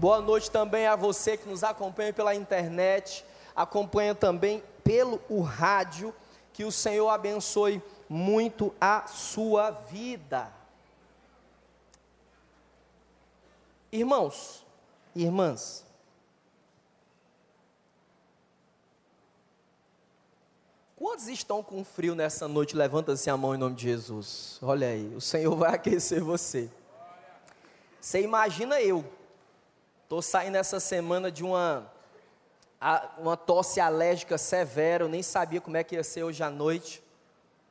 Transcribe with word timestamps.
Boa 0.00 0.18
noite 0.18 0.50
também 0.50 0.86
a 0.86 0.96
você 0.96 1.36
que 1.36 1.46
nos 1.46 1.62
acompanha 1.62 2.10
pela 2.10 2.34
internet, 2.34 3.22
acompanha 3.54 4.14
também 4.14 4.62
pelo 4.82 5.20
o 5.28 5.42
rádio. 5.42 6.14
Que 6.54 6.64
o 6.64 6.72
Senhor 6.72 7.10
abençoe 7.10 7.82
muito 8.08 8.74
a 8.80 9.06
sua 9.06 9.70
vida. 9.70 10.50
Irmãos, 13.92 14.64
irmãs, 15.14 15.84
Quantos 20.96 21.28
estão 21.28 21.62
com 21.62 21.84
frio 21.84 22.14
nessa 22.14 22.48
noite? 22.48 22.74
Levanta-se 22.74 23.28
a 23.28 23.36
mão 23.36 23.54
em 23.54 23.58
nome 23.58 23.74
de 23.74 23.82
Jesus. 23.82 24.58
Olha 24.62 24.86
aí, 24.86 25.14
o 25.14 25.20
Senhor 25.20 25.54
vai 25.54 25.74
aquecer 25.76 26.22
você. 26.22 26.70
Você 28.00 28.22
imagina 28.22 28.80
eu. 28.80 29.19
Estou 30.10 30.20
saindo 30.20 30.56
essa 30.56 30.80
semana 30.80 31.30
de 31.30 31.44
uma, 31.44 31.88
uma 33.16 33.36
tosse 33.36 33.78
alérgica 33.78 34.36
severa. 34.36 35.04
Eu 35.04 35.08
nem 35.08 35.22
sabia 35.22 35.60
como 35.60 35.76
é 35.76 35.84
que 35.84 35.94
ia 35.94 36.02
ser 36.02 36.24
hoje 36.24 36.42
à 36.42 36.50
noite. 36.50 37.00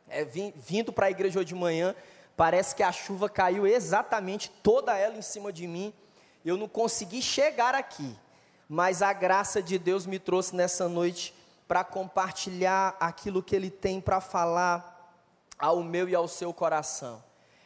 É, 0.07 0.23
vim, 0.23 0.53
vindo 0.55 0.93
para 0.93 1.07
a 1.07 1.11
igreja 1.11 1.39
hoje 1.39 1.49
de 1.49 1.55
manhã, 1.55 1.93
parece 2.37 2.73
que 2.73 2.81
a 2.81 2.93
chuva 2.93 3.27
caiu 3.27 3.67
exatamente 3.67 4.49
toda 4.63 4.97
ela 4.97 5.17
em 5.17 5.21
cima 5.21 5.51
de 5.51 5.67
mim. 5.67 5.93
Eu 6.45 6.55
não 6.55 6.69
consegui 6.69 7.21
chegar 7.21 7.75
aqui, 7.75 8.17
mas 8.69 9.01
a 9.01 9.11
graça 9.11 9.61
de 9.61 9.77
Deus 9.77 10.05
me 10.05 10.17
trouxe 10.17 10.55
nessa 10.55 10.87
noite 10.87 11.35
para 11.67 11.83
compartilhar 11.83 12.95
aquilo 13.01 13.43
que 13.43 13.53
Ele 13.53 13.69
tem 13.69 13.99
para 13.99 14.21
falar 14.21 15.13
ao 15.59 15.83
meu 15.83 16.07
e 16.07 16.15
ao 16.15 16.25
seu 16.25 16.53
coração. 16.53 17.21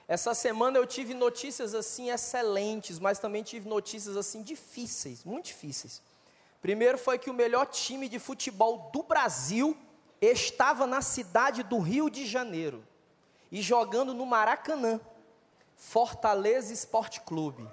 Essa 0.07 0.33
semana 0.33 0.77
eu 0.77 0.85
tive 0.85 1.13
notícias 1.13 1.73
assim 1.73 2.09
excelentes, 2.09 2.99
mas 2.99 3.19
também 3.19 3.41
tive 3.41 3.69
notícias 3.69 4.17
assim 4.17 4.41
difíceis, 4.41 5.23
muito 5.23 5.45
difíceis. 5.45 6.01
Primeiro 6.61 6.97
foi 6.97 7.17
que 7.17 7.29
o 7.29 7.33
melhor 7.33 7.65
time 7.65 8.07
de 8.09 8.19
futebol 8.19 8.89
do 8.93 9.03
Brasil 9.03 9.77
estava 10.21 10.85
na 10.87 11.01
cidade 11.01 11.63
do 11.63 11.79
Rio 11.79 12.09
de 12.09 12.25
Janeiro 12.25 12.83
e 13.51 13.61
jogando 13.61 14.13
no 14.13 14.25
Maracanã, 14.25 14.99
Fortaleza 15.75 16.73
Esporte 16.73 17.21
Clube. 17.21 17.67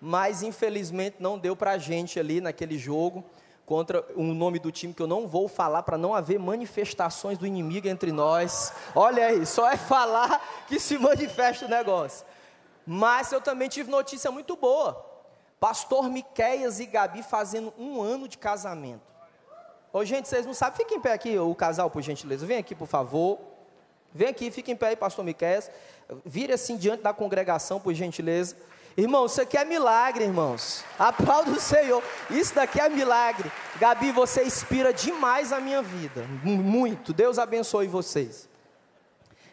Mas 0.00 0.42
infelizmente 0.42 1.16
não 1.20 1.38
deu 1.38 1.54
para 1.54 1.72
a 1.72 1.78
gente 1.78 2.18
ali 2.18 2.40
naquele 2.40 2.78
jogo 2.78 3.24
contra 3.70 4.04
um 4.16 4.34
nome 4.34 4.58
do 4.58 4.72
time 4.72 4.92
que 4.92 5.00
eu 5.00 5.06
não 5.06 5.28
vou 5.28 5.46
falar 5.46 5.84
para 5.84 5.96
não 5.96 6.12
haver 6.12 6.40
manifestações 6.40 7.38
do 7.38 7.46
inimigo 7.46 7.86
entre 7.86 8.10
nós. 8.10 8.72
Olha 8.96 9.26
aí, 9.26 9.46
só 9.46 9.70
é 9.70 9.76
falar 9.76 10.44
que 10.66 10.80
se 10.80 10.98
manifesta 10.98 11.66
o 11.66 11.68
negócio. 11.68 12.26
Mas 12.84 13.30
eu 13.30 13.40
também 13.40 13.68
tive 13.68 13.88
notícia 13.88 14.28
muito 14.32 14.56
boa. 14.56 15.06
Pastor 15.60 16.10
Miqueias 16.10 16.80
e 16.80 16.86
Gabi 16.86 17.22
fazendo 17.22 17.72
um 17.78 18.02
ano 18.02 18.26
de 18.26 18.38
casamento. 18.38 19.02
Ô, 19.92 20.04
gente, 20.04 20.28
vocês 20.28 20.44
não 20.44 20.52
sabem, 20.52 20.78
fiquem 20.78 20.98
em 20.98 21.00
pé 21.00 21.12
aqui, 21.12 21.38
o 21.38 21.54
casal, 21.54 21.88
por 21.88 22.02
gentileza. 22.02 22.44
Vem 22.44 22.58
aqui, 22.58 22.74
por 22.74 22.88
favor. 22.88 23.38
Vem 24.12 24.30
aqui, 24.30 24.50
fiquem 24.50 24.74
em 24.74 24.76
pé 24.76 24.88
aí, 24.88 24.96
pastor 24.96 25.24
Miqueias. 25.24 25.70
Vire 26.26 26.52
assim 26.52 26.76
diante 26.76 27.04
da 27.04 27.12
congregação, 27.12 27.78
por 27.78 27.94
gentileza. 27.94 28.56
Irmão, 28.96 29.26
isso 29.26 29.40
aqui 29.40 29.56
é 29.56 29.64
milagre, 29.64 30.24
irmãos. 30.24 30.84
Aplauda 30.98 31.52
o 31.52 31.60
Senhor. 31.60 32.02
Isso 32.28 32.54
daqui 32.54 32.80
é 32.80 32.88
milagre. 32.88 33.50
Gabi, 33.78 34.10
você 34.10 34.42
inspira 34.44 34.92
demais 34.92 35.52
a 35.52 35.60
minha 35.60 35.80
vida. 35.80 36.24
Muito. 36.42 37.12
Deus 37.12 37.38
abençoe 37.38 37.86
vocês. 37.86 38.48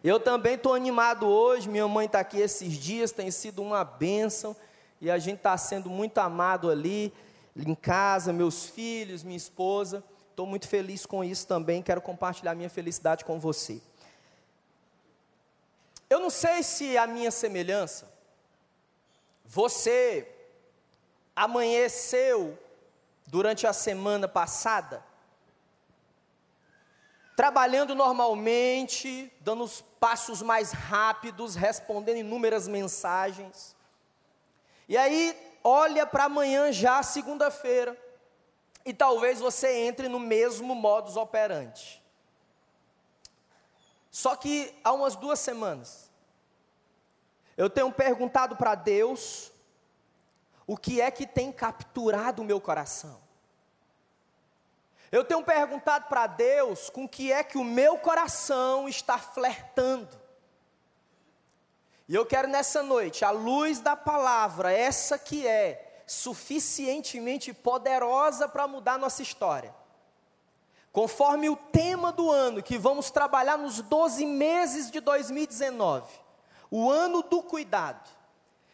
Eu 0.04 0.20
também 0.20 0.56
estou 0.56 0.74
animado 0.74 1.28
hoje. 1.28 1.70
Minha 1.70 1.88
mãe 1.88 2.08
está 2.08 2.20
aqui 2.20 2.40
esses 2.40 2.74
dias, 2.74 3.12
tem 3.12 3.30
sido 3.30 3.62
uma 3.62 3.84
bênção. 3.84 4.56
E 5.00 5.12
a 5.12 5.20
gente 5.20 5.38
está 5.38 5.56
sendo 5.56 5.90
muito 5.90 6.18
amado 6.18 6.70
ali, 6.70 7.14
em 7.56 7.76
casa, 7.76 8.34
meus 8.34 8.66
filhos, 8.66 9.24
minha 9.24 9.38
esposa. 9.38 10.04
Estou 10.32 10.48
muito 10.48 10.68
feliz 10.68 11.06
com 11.06 11.24
isso 11.24 11.46
também. 11.46 11.84
Quero 11.84 12.02
compartilhar 12.02 12.56
minha 12.56 12.70
felicidade 12.70 13.24
com 13.24 13.40
você. 13.40 13.80
Eu 16.10 16.20
não 16.20 16.30
sei 16.32 16.64
se 16.64 16.98
a 16.98 17.06
minha 17.06 17.30
semelhança 17.30 18.17
você 19.48 20.30
amanheceu 21.36 22.58
durante 23.26 23.66
a 23.66 23.74
semana 23.74 24.28
passada, 24.28 25.04
trabalhando 27.36 27.96
normalmente, 27.96 29.32
dando 29.42 29.64
os 29.64 29.82
passos 30.00 30.42
mais 30.42 30.72
rápidos, 30.72 31.56
respondendo 31.56 32.18
inúmeras 32.18 32.68
mensagens. 32.68 33.76
E 34.90 34.98
aí, 34.98 35.38
olha 35.64 36.06
para 36.06 36.26
amanhã 36.26 36.72
já, 36.72 37.02
segunda-feira, 37.02 37.98
e 38.86 38.94
talvez 38.94 39.40
você 39.40 39.86
entre 39.86 40.08
no 40.08 40.20
mesmo 40.20 40.74
modus 40.74 41.16
operandi. 41.16 42.02
Só 44.10 44.36
que 44.36 44.74
há 44.84 44.92
umas 44.92 45.16
duas 45.16 45.40
semanas, 45.40 46.07
eu 47.58 47.70
tenho 47.72 47.92
perguntado 47.92 48.56
para 48.56 48.76
Deus 48.76 49.52
o 50.68 50.78
que 50.78 51.02
é 51.02 51.10
que 51.10 51.26
tem 51.26 51.52
capturado 51.52 52.44
o 52.44 52.46
meu 52.46 52.62
coração. 52.62 53.20
Eu 55.12 55.26
tenho 55.26 55.44
perguntado 55.44 56.08
para 56.08 56.28
Deus 56.28 56.90
com 56.90 57.08
que 57.08 57.32
é 57.32 57.44
que 57.44 57.58
o 57.58 57.64
meu 57.64 57.98
coração 57.98 58.88
está 58.88 59.18
flertando. 59.18 60.20
E 62.08 62.14
eu 62.14 62.26
quero 62.26 62.48
nessa 62.48 62.84
noite, 62.84 63.26
à 63.26 63.32
luz 63.32 63.80
da 63.80 63.96
palavra, 63.96 64.72
essa 64.72 65.18
que 65.18 65.48
é 65.48 66.04
suficientemente 66.06 67.54
poderosa 67.54 68.48
para 68.48 68.68
mudar 68.68 69.00
nossa 69.00 69.24
história. 69.24 69.74
Conforme 70.92 71.50
o 71.50 71.56
tema 71.56 72.12
do 72.12 72.30
ano 72.32 72.62
que 72.62 72.78
vamos 72.78 73.10
trabalhar 73.10 73.58
nos 73.58 73.82
12 73.82 74.26
meses 74.26 74.92
de 74.92 75.00
2019 75.00 76.27
o 76.70 76.90
ano 76.90 77.22
do 77.22 77.42
cuidado. 77.42 78.10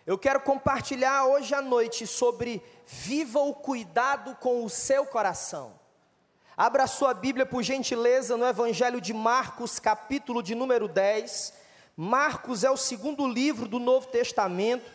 Eu 0.06 0.18
quero 0.18 0.42
compartilhar 0.42 1.26
hoje 1.26 1.56
à 1.56 1.62
noite 1.62 2.06
sobre 2.06 2.62
viva 2.86 3.40
o 3.40 3.54
cuidado 3.54 4.36
com 4.36 4.64
o 4.66 4.70
seu 4.70 5.06
coração. 5.06 5.74
Abra 6.58 6.86
sua 6.88 7.14
Bíblia, 7.14 7.46
por 7.46 7.64
gentileza, 7.64 8.38
no 8.38 8.46
Evangelho 8.46 9.00
de 9.00 9.14
Marcos, 9.14 9.80
capítulo 9.80 10.44
de 10.44 10.54
número 10.54 10.88
10. 10.88 11.54
Marcos 11.96 12.64
é 12.64 12.70
o 12.70 12.78
segundo 12.78 13.28
livro 13.28 13.68
do 13.68 13.80
Novo 13.80 14.08
Testamento, 14.08 14.86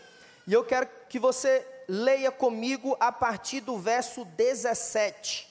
e 0.47 0.53
eu 0.53 0.65
quero 0.65 0.89
que 1.09 1.19
você 1.19 1.67
leia 1.89 2.31
comigo 2.31 2.97
a 3.01 3.11
partir 3.11 3.61
do 3.61 3.79
verso 3.79 4.25
17. 4.25 5.48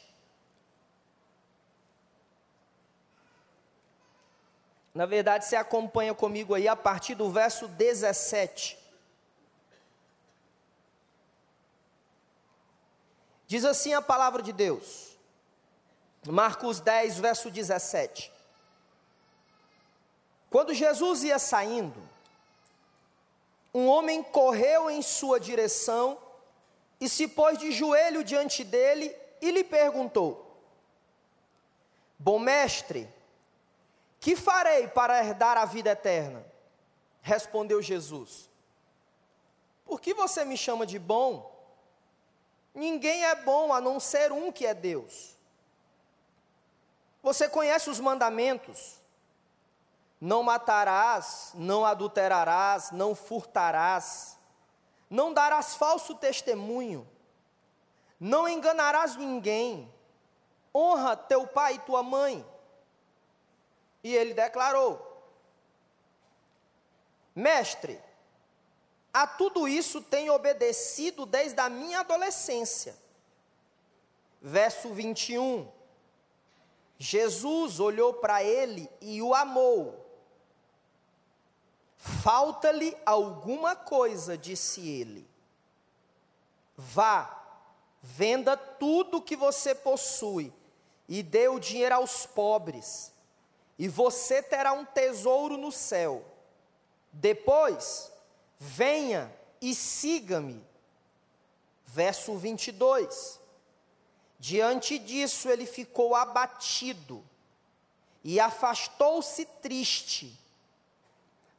Na 4.98 5.06
verdade, 5.06 5.46
você 5.46 5.56
acompanha 5.56 6.12
comigo 6.16 6.56
aí 6.56 6.68
a 6.68 6.76
partir 6.76 7.14
do 7.14 7.30
verso 7.30 7.68
17. 7.68 8.76
Diz 13.46 13.64
assim 13.64 13.94
a 13.94 14.02
palavra 14.02 14.42
de 14.42 14.52
Deus, 14.52 15.16
Marcos 16.26 16.80
10, 16.80 17.20
verso 17.20 17.52
17. 17.52 18.32
Quando 20.50 20.74
Jesus 20.74 21.24
ia 21.24 21.38
saindo, 21.38 22.02
um 23.72 23.86
homem 23.86 24.24
correu 24.24 24.90
em 24.90 25.04
sua 25.04 25.40
direção 25.40 26.18
e 27.00 27.08
se 27.08 27.28
pôs 27.28 27.60
de 27.60 27.72
joelho 27.72 28.24
diante 28.24 28.64
dele 28.64 29.16
e 29.44 29.52
lhe 29.52 29.64
perguntou: 29.64 30.60
Bom 32.18 32.40
mestre, 32.40 33.08
que 34.20 34.36
farei 34.36 34.88
para 34.88 35.24
herdar 35.24 35.58
a 35.58 35.66
vida 35.66 35.92
eterna? 35.92 36.46
Respondeu 37.22 37.82
Jesus: 37.82 38.50
Por 39.86 40.00
que 40.00 40.14
você 40.14 40.44
me 40.44 40.58
chama 40.58 40.86
de 40.86 40.98
bom? 40.98 41.56
Ninguém 42.74 43.26
é 43.26 43.36
bom 43.36 43.74
a 43.74 43.82
não 43.82 44.00
ser 44.00 44.32
um 44.32 44.52
que 44.52 44.66
é 44.66 44.74
Deus. 44.74 45.36
Você 47.24 47.50
conhece 47.50 47.90
os 47.90 48.00
mandamentos? 48.00 49.02
Não 50.22 50.44
matarás, 50.44 51.52
não 51.54 51.86
adulterarás, 51.86 52.92
não 52.92 53.14
furtarás, 53.14 54.38
não 55.10 55.34
darás 55.34 55.76
falso 55.76 56.16
testemunho, 56.16 57.08
não 58.20 58.48
enganarás 58.48 59.16
ninguém, 59.16 59.94
honra 60.74 61.16
teu 61.16 61.46
pai 61.48 61.76
e 61.76 61.80
tua 61.80 62.02
mãe. 62.02 62.46
E 64.08 64.16
ele 64.16 64.34
declarou: 64.34 65.06
Mestre, 67.36 68.02
a 69.14 69.28
tudo 69.28 69.68
isso 69.68 70.02
tenho 70.02 70.34
obedecido 70.34 71.26
desde 71.26 71.60
a 71.60 71.68
minha 71.68 72.00
adolescência. 72.00 72.96
Verso 74.42 74.94
21. 74.94 75.70
Jesus 76.98 77.82
olhou 77.82 78.14
para 78.14 78.42
ele 78.42 78.90
e 79.02 79.22
o 79.22 79.36
amou. 79.36 80.10
Falta-lhe 81.98 82.96
alguma 83.06 83.76
coisa, 83.76 84.38
disse 84.38 84.88
ele. 84.88 85.30
Vá, 86.78 87.44
venda 88.02 88.56
tudo 88.56 89.22
que 89.22 89.36
você 89.36 89.76
possui 89.76 90.54
e 91.10 91.22
dê 91.22 91.50
o 91.50 91.60
dinheiro 91.60 91.96
aos 91.96 92.26
pobres, 92.26 93.12
e 93.78 93.88
você 93.88 94.42
terá 94.42 94.74
um 94.74 94.86
tesouro 94.86 95.58
no 95.58 95.72
céu. 95.72 96.26
Depois, 97.12 98.12
venha 98.58 99.34
e 99.62 99.76
siga-me. 99.76 100.66
Verso 101.86 102.36
22. 102.36 103.40
Diante 104.40 104.98
disso, 104.98 105.50
ele 105.50 105.66
ficou 105.66 106.16
abatido 106.16 107.24
e 108.24 108.40
afastou-se 108.40 109.46
triste, 109.46 110.38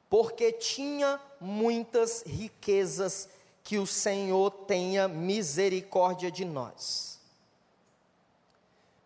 porque 0.09 0.53
tinha 0.53 1.21
muitas 1.41 2.23
riquezas. 2.23 3.29
Que 3.64 3.76
o 3.76 3.87
Senhor 3.87 4.50
tenha 4.67 5.06
misericórdia 5.06 6.31
de 6.31 6.43
nós. 6.43 7.21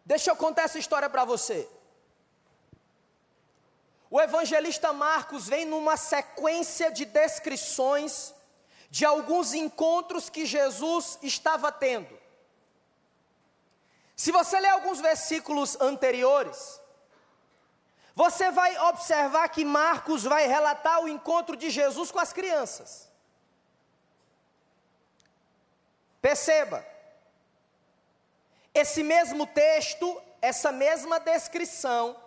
Deixa 0.05 0.31
eu 0.31 0.37
contar 0.37 0.63
essa 0.63 0.79
história 0.79 1.11
para 1.11 1.25
você. 1.25 1.69
O 4.15 4.21
evangelista 4.21 4.93
Marcos 4.93 5.49
vem 5.49 5.65
numa 5.65 5.97
sequência 5.97 6.91
de 6.91 7.07
descrições 7.07 8.35
de 8.91 9.07
alguns 9.07 9.55
encontros 9.55 10.29
que 10.29 10.45
Jesus 10.45 11.19
estava 11.23 11.73
tendo. 11.73 12.21
Se 14.15 14.31
você 14.31 14.61
ler 14.61 14.69
alguns 14.69 15.01
versículos 15.01 15.81
anteriores, 15.81 16.79
você 18.15 18.51
vai 18.51 18.79
observar 18.91 19.49
que 19.49 19.65
Marcos 19.65 20.25
vai 20.25 20.47
relatar 20.47 21.01
o 21.01 21.09
encontro 21.09 21.57
de 21.57 21.71
Jesus 21.71 22.11
com 22.11 22.19
as 22.19 22.35
crianças. 22.35 23.09
Perceba, 26.21 26.87
esse 28.75 29.03
mesmo 29.03 29.47
texto, 29.47 30.23
essa 30.43 30.71
mesma 30.71 31.19
descrição, 31.19 32.22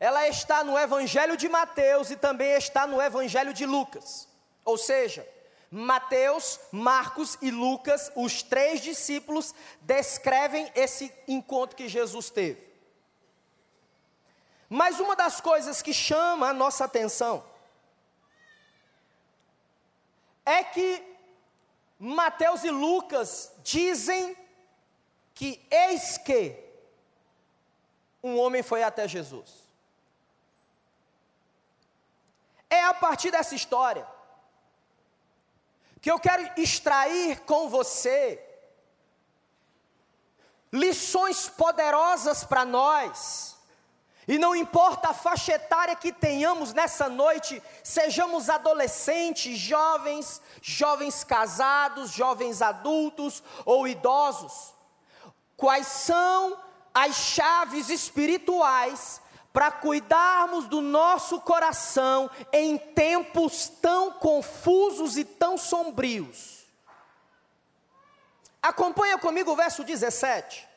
ela 0.00 0.28
está 0.28 0.62
no 0.62 0.78
Evangelho 0.78 1.36
de 1.36 1.48
Mateus 1.48 2.10
e 2.10 2.16
também 2.16 2.52
está 2.52 2.86
no 2.86 3.02
Evangelho 3.02 3.52
de 3.52 3.66
Lucas. 3.66 4.28
Ou 4.64 4.78
seja, 4.78 5.26
Mateus, 5.70 6.60
Marcos 6.70 7.36
e 7.42 7.50
Lucas, 7.50 8.10
os 8.14 8.42
três 8.42 8.80
discípulos, 8.80 9.54
descrevem 9.80 10.70
esse 10.74 11.12
encontro 11.26 11.76
que 11.76 11.88
Jesus 11.88 12.30
teve. 12.30 12.66
Mas 14.68 15.00
uma 15.00 15.16
das 15.16 15.40
coisas 15.40 15.82
que 15.82 15.92
chama 15.92 16.48
a 16.48 16.54
nossa 16.54 16.84
atenção 16.84 17.44
é 20.44 20.62
que 20.62 21.02
Mateus 21.98 22.64
e 22.64 22.70
Lucas 22.70 23.52
dizem 23.62 24.36
que 25.34 25.66
eis 25.70 26.16
que 26.18 26.54
um 28.22 28.38
homem 28.38 28.62
foi 28.62 28.82
até 28.82 29.08
Jesus. 29.08 29.67
É 32.70 32.84
a 32.84 32.94
partir 32.94 33.30
dessa 33.30 33.54
história 33.54 34.06
que 36.00 36.10
eu 36.10 36.18
quero 36.18 36.48
extrair 36.56 37.40
com 37.40 37.68
você 37.68 38.44
lições 40.72 41.48
poderosas 41.48 42.44
para 42.44 42.64
nós. 42.64 43.56
E 44.26 44.36
não 44.38 44.54
importa 44.54 45.08
a 45.08 45.14
faixa 45.14 45.54
etária 45.54 45.96
que 45.96 46.12
tenhamos 46.12 46.74
nessa 46.74 47.08
noite, 47.08 47.62
sejamos 47.82 48.50
adolescentes, 48.50 49.58
jovens, 49.58 50.42
jovens 50.60 51.24
casados, 51.24 52.10
jovens 52.10 52.60
adultos 52.60 53.42
ou 53.64 53.88
idosos. 53.88 54.74
Quais 55.56 55.86
são 55.86 56.58
as 56.92 57.16
chaves 57.16 57.88
espirituais 57.88 59.22
para 59.52 59.70
cuidarmos 59.70 60.66
do 60.66 60.80
nosso 60.80 61.40
coração 61.40 62.30
em 62.52 62.76
tempos 62.78 63.68
tão 63.68 64.12
confusos 64.12 65.16
e 65.16 65.24
tão 65.24 65.56
sombrios. 65.56 66.66
Acompanha 68.62 69.18
comigo 69.18 69.52
o 69.52 69.56
verso 69.56 69.82
17. 69.82 70.68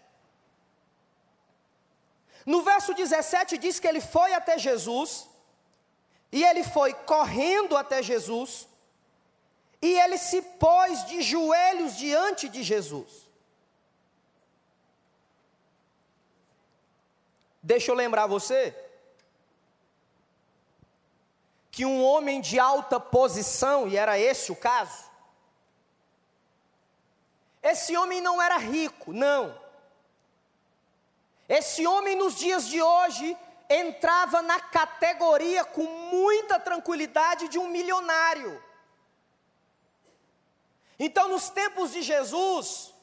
No 2.46 2.64
verso 2.64 2.94
17 2.94 3.58
diz 3.58 3.80
que 3.80 3.88
ele 3.88 4.02
foi 4.02 4.34
até 4.34 4.58
Jesus, 4.58 5.28
e 6.32 6.44
ele 6.44 6.64
foi 6.64 6.94
correndo 6.94 7.76
até 7.76 8.02
Jesus, 8.02 8.68
e 9.82 10.00
ele 10.00 10.18
se 10.18 10.42
pôs 10.42 11.06
de 11.06 11.22
joelhos 11.22 11.98
diante 11.98 12.48
de 12.48 12.64
Jesus. 12.64 13.21
Deixa 17.63 17.92
eu 17.92 17.96
lembrar 17.96 18.28
você 18.28 18.75
que 21.69 21.86
um 21.86 22.04
homem 22.04 22.42
de 22.42 22.60
alta 22.60 23.00
posição, 23.00 23.88
e 23.88 23.96
era 23.96 24.19
esse 24.19 24.52
o 24.52 24.56
caso, 24.56 25.10
esse 27.63 27.96
homem 27.96 28.19
não 28.19 28.42
era 28.42 28.58
rico, 28.58 29.13
não. 29.13 29.58
Esse 31.48 31.86
homem 31.86 32.16
nos 32.16 32.36
dias 32.36 32.68
de 32.68 32.81
hoje 32.81 33.38
entrava 33.69 34.42
na 34.42 34.60
categoria 34.60 35.63
com 35.63 35.84
muita 35.84 36.60
tranquilidade 36.60 37.48
de 37.48 37.60
um 37.60 37.68
milionário. 37.68 38.62
Então, 41.00 41.30
nos 41.30 41.50
tempos 41.50 41.92
de 41.92 42.02
Jesus, 42.02 42.94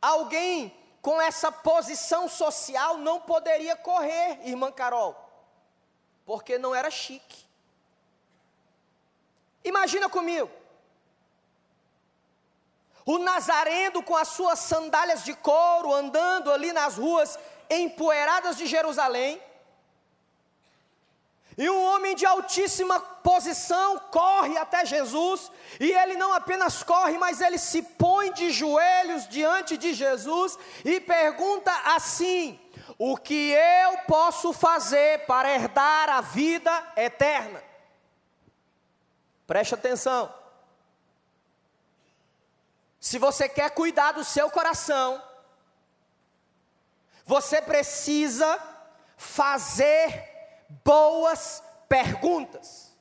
alguém 0.00 0.74
com 1.04 1.20
essa 1.20 1.52
posição 1.52 2.26
social 2.26 2.96
não 2.96 3.20
poderia 3.20 3.76
correr, 3.76 4.40
irmã 4.48 4.72
Carol, 4.72 5.14
porque 6.24 6.56
não 6.56 6.74
era 6.74 6.90
chique. 6.90 7.44
Imagina 9.62 10.08
comigo. 10.08 10.50
O 13.04 13.18
Nazareno 13.18 14.02
com 14.02 14.16
as 14.16 14.28
suas 14.28 14.60
sandálias 14.60 15.22
de 15.24 15.34
couro 15.34 15.92
andando 15.92 16.50
ali 16.50 16.72
nas 16.72 16.96
ruas 16.96 17.38
empoeiradas 17.68 18.56
de 18.56 18.66
Jerusalém 18.66 19.38
e 21.56 21.70
um 21.70 21.84
homem 21.84 22.16
de 22.16 22.26
altíssima 22.26 22.98
posição 22.98 23.98
corre 24.10 24.56
até 24.58 24.84
Jesus, 24.84 25.50
e 25.78 25.90
ele 25.92 26.16
não 26.16 26.32
apenas 26.32 26.82
corre, 26.82 27.16
mas 27.16 27.40
ele 27.40 27.58
se 27.58 27.82
põe 27.82 28.32
de 28.32 28.50
joelhos 28.50 29.28
diante 29.28 29.76
de 29.76 29.94
Jesus 29.94 30.58
e 30.84 31.00
pergunta 31.00 31.72
assim: 31.94 32.60
O 32.98 33.16
que 33.16 33.52
eu 33.52 33.98
posso 34.06 34.52
fazer 34.52 35.26
para 35.26 35.54
herdar 35.54 36.08
a 36.08 36.20
vida 36.20 36.92
eterna? 36.96 37.62
Preste 39.46 39.74
atenção. 39.74 40.32
Se 42.98 43.18
você 43.18 43.48
quer 43.48 43.70
cuidar 43.70 44.12
do 44.12 44.24
seu 44.24 44.50
coração, 44.50 45.22
você 47.26 47.60
precisa 47.62 48.58
fazer 49.16 50.33
boas 50.82 51.62
perguntas. 51.88 52.92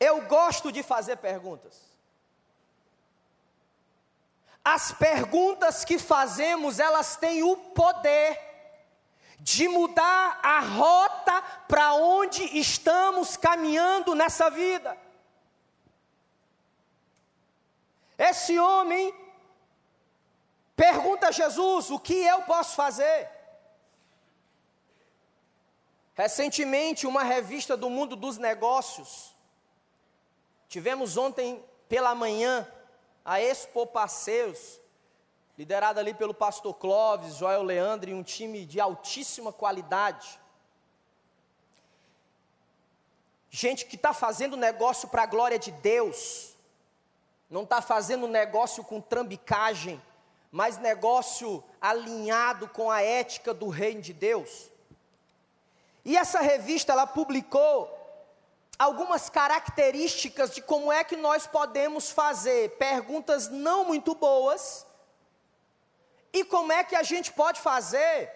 Eu 0.00 0.22
gosto 0.26 0.72
de 0.72 0.82
fazer 0.82 1.16
perguntas. 1.16 1.88
As 4.64 4.92
perguntas 4.92 5.84
que 5.84 5.98
fazemos, 5.98 6.78
elas 6.78 7.16
têm 7.16 7.42
o 7.42 7.56
poder 7.56 8.38
de 9.40 9.68
mudar 9.68 10.40
a 10.42 10.60
rota 10.60 11.42
para 11.68 11.94
onde 11.94 12.42
estamos 12.58 13.36
caminhando 13.36 14.14
nessa 14.14 14.50
vida. 14.50 14.96
Esse 18.18 18.58
homem 18.58 19.14
pergunta 20.76 21.28
a 21.28 21.32
Jesus: 21.32 21.90
o 21.90 21.98
que 21.98 22.14
eu 22.14 22.42
posso 22.42 22.74
fazer? 22.74 23.37
Recentemente, 26.18 27.06
uma 27.06 27.22
revista 27.22 27.76
do 27.76 27.88
mundo 27.88 28.16
dos 28.16 28.38
negócios, 28.38 29.36
tivemos 30.68 31.16
ontem 31.16 31.64
pela 31.88 32.12
manhã 32.12 32.66
a 33.24 33.40
Expo 33.40 33.86
Passeios, 33.86 34.80
liderada 35.56 36.00
ali 36.00 36.12
pelo 36.12 36.34
pastor 36.34 36.74
Clóvis, 36.74 37.36
Joel 37.36 37.62
Leandro 37.62 38.10
e 38.10 38.14
um 38.14 38.24
time 38.24 38.66
de 38.66 38.80
altíssima 38.80 39.52
qualidade. 39.52 40.40
Gente 43.48 43.86
que 43.86 43.94
está 43.94 44.12
fazendo 44.12 44.56
negócio 44.56 45.08
para 45.08 45.22
a 45.22 45.26
glória 45.26 45.56
de 45.56 45.70
Deus, 45.70 46.56
não 47.48 47.62
está 47.62 47.80
fazendo 47.80 48.26
negócio 48.26 48.82
com 48.82 49.00
trambicagem, 49.00 50.02
mas 50.50 50.78
negócio 50.78 51.62
alinhado 51.80 52.68
com 52.70 52.90
a 52.90 53.02
ética 53.02 53.54
do 53.54 53.68
reino 53.68 54.02
de 54.02 54.12
Deus. 54.12 54.68
E 56.08 56.16
essa 56.16 56.40
revista 56.40 56.92
ela 56.92 57.06
publicou 57.06 57.94
algumas 58.78 59.28
características 59.28 60.54
de 60.54 60.62
como 60.62 60.90
é 60.90 61.04
que 61.04 61.18
nós 61.18 61.46
podemos 61.46 62.10
fazer 62.10 62.78
perguntas 62.78 63.48
não 63.48 63.84
muito 63.84 64.14
boas 64.14 64.86
e 66.32 66.42
como 66.46 66.72
é 66.72 66.82
que 66.82 66.96
a 66.96 67.02
gente 67.02 67.30
pode 67.30 67.60
fazer 67.60 68.32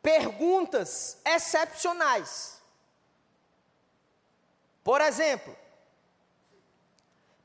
perguntas 0.00 1.18
excepcionais. 1.26 2.58
Por 4.82 5.02
exemplo, 5.02 5.54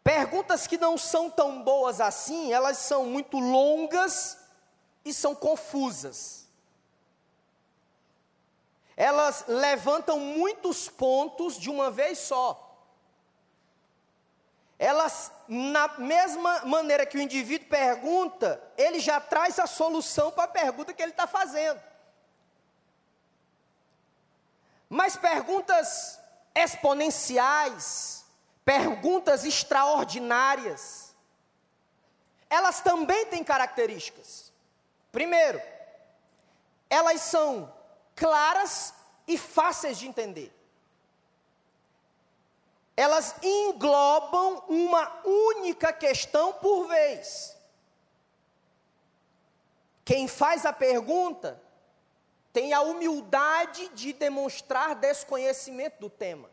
perguntas 0.01 0.65
que 0.67 0.77
não 0.77 0.97
são 0.97 1.29
tão 1.29 1.61
boas 1.61 1.99
assim, 1.99 2.53
elas 2.53 2.77
são 2.77 3.07
muito 3.07 3.37
longas 3.39 4.37
e 5.03 5.13
são 5.13 5.35
confusas 5.35 6.42
elas 8.95 9.45
levantam 9.47 10.19
muitos 10.19 10.87
pontos 10.87 11.57
de 11.57 11.69
uma 11.69 11.89
vez 11.89 12.19
só. 12.19 12.59
Elas, 14.77 15.31
na 15.47 15.87
mesma 15.99 16.65
maneira 16.65 17.05
que 17.05 17.17
o 17.17 17.21
indivíduo 17.21 17.69
pergunta, 17.69 18.61
ele 18.77 18.99
já 18.99 19.19
traz 19.19 19.57
a 19.57 19.67
solução 19.67 20.31
para 20.31 20.43
a 20.43 20.47
pergunta 20.47 20.93
que 20.93 21.01
ele 21.01 21.11
está 21.11 21.25
fazendo. 21.25 21.81
Mas 24.89 25.15
perguntas 25.15 26.19
exponenciais, 26.53 28.25
perguntas 28.63 29.43
extraordinárias, 29.43 31.15
elas 32.49 32.81
também 32.81 33.25
têm 33.25 33.43
características. 33.43 34.53
Primeiro, 35.11 35.59
elas 36.89 37.21
são 37.21 37.73
claras 38.15 38.93
e 39.27 39.37
fáceis 39.37 39.97
de 39.97 40.07
entender. 40.07 40.53
Elas 42.95 43.35
englobam 43.41 44.63
uma 44.67 45.21
única 45.25 45.91
questão 45.91 46.53
por 46.53 46.87
vez. 46.87 47.57
Quem 50.05 50.27
faz 50.27 50.65
a 50.65 50.73
pergunta 50.73 51.61
tem 52.51 52.71
a 52.71 52.81
humildade 52.81 53.89
de 53.89 54.13
demonstrar 54.13 54.95
desconhecimento 54.95 55.99
do 55.99 56.09
tema. 56.09 56.49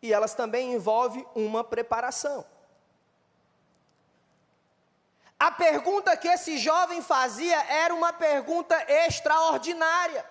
E 0.00 0.12
elas 0.12 0.34
também 0.34 0.72
envolvem 0.72 1.26
uma 1.34 1.64
preparação. 1.64 2.44
A 5.42 5.50
pergunta 5.50 6.16
que 6.16 6.28
esse 6.28 6.56
jovem 6.56 7.02
fazia 7.02 7.60
era 7.64 7.92
uma 7.92 8.12
pergunta 8.12 8.76
extraordinária. 8.88 10.24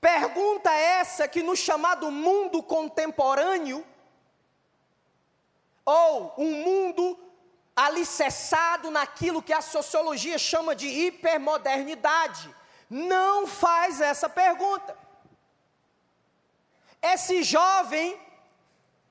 Pergunta 0.00 0.70
essa 0.72 1.28
que 1.28 1.42
no 1.42 1.54
chamado 1.54 2.10
mundo 2.10 2.62
contemporâneo, 2.62 3.86
ou 5.84 6.32
um 6.38 6.52
mundo 6.64 7.18
alicerçado 7.76 8.90
naquilo 8.90 9.42
que 9.42 9.52
a 9.52 9.60
sociologia 9.60 10.38
chama 10.38 10.74
de 10.74 10.86
hipermodernidade, 10.86 12.48
não 12.88 13.46
faz 13.46 14.00
essa 14.00 14.26
pergunta. 14.26 14.96
Esse 17.02 17.42
jovem 17.42 18.18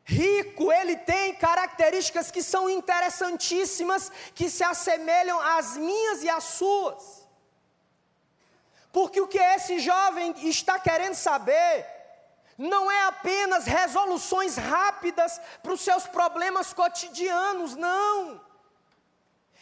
rico, 0.05 0.71
ele 0.71 0.95
tem 0.95 1.33
características 1.33 2.29
que 2.29 2.43
são 2.43 2.69
interessantíssimas, 2.69 4.11
que 4.35 4.49
se 4.49 4.63
assemelham 4.63 5.39
às 5.41 5.75
minhas 5.75 6.23
e 6.23 6.29
às 6.29 6.43
suas. 6.43 7.27
Porque 8.93 9.19
o 9.19 9.27
que 9.27 9.39
esse 9.39 9.79
jovem 9.79 10.33
está 10.47 10.79
querendo 10.79 11.15
saber 11.15 11.85
não 12.57 12.89
é 12.89 13.07
apenas 13.07 13.65
resoluções 13.65 14.55
rápidas 14.55 15.41
para 15.61 15.73
os 15.73 15.81
seus 15.81 16.05
problemas 16.07 16.71
cotidianos, 16.71 17.75
não. 17.75 18.39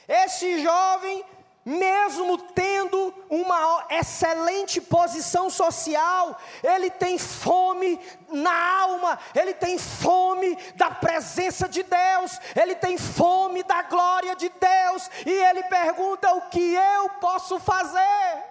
Esse 0.07 0.61
jovem 0.61 1.25
mesmo 1.65 2.37
tendo 2.37 3.13
uma 3.29 3.85
excelente 3.89 4.81
posição 4.81 5.49
social, 5.49 6.37
ele 6.61 6.89
tem 6.89 7.17
fome 7.17 7.99
na 8.29 8.81
alma, 8.81 9.17
ele 9.33 9.53
tem 9.53 9.77
fome 9.77 10.55
da 10.75 10.91
presença 10.91 11.69
de 11.69 11.83
Deus, 11.83 12.39
ele 12.55 12.75
tem 12.75 12.97
fome 12.97 13.63
da 13.63 13.81
glória 13.83 14.35
de 14.35 14.49
Deus, 14.49 15.09
e 15.25 15.31
ele 15.31 15.63
pergunta: 15.63 16.33
o 16.33 16.49
que 16.49 16.73
eu 16.73 17.09
posso 17.21 17.59
fazer? 17.59 18.43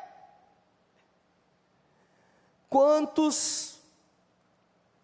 Quantos 2.71 3.78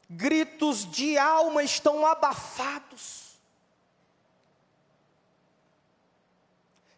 gritos 0.08 0.90
de 0.90 1.18
alma 1.18 1.62
estão 1.62 2.06
abafados? 2.06 3.27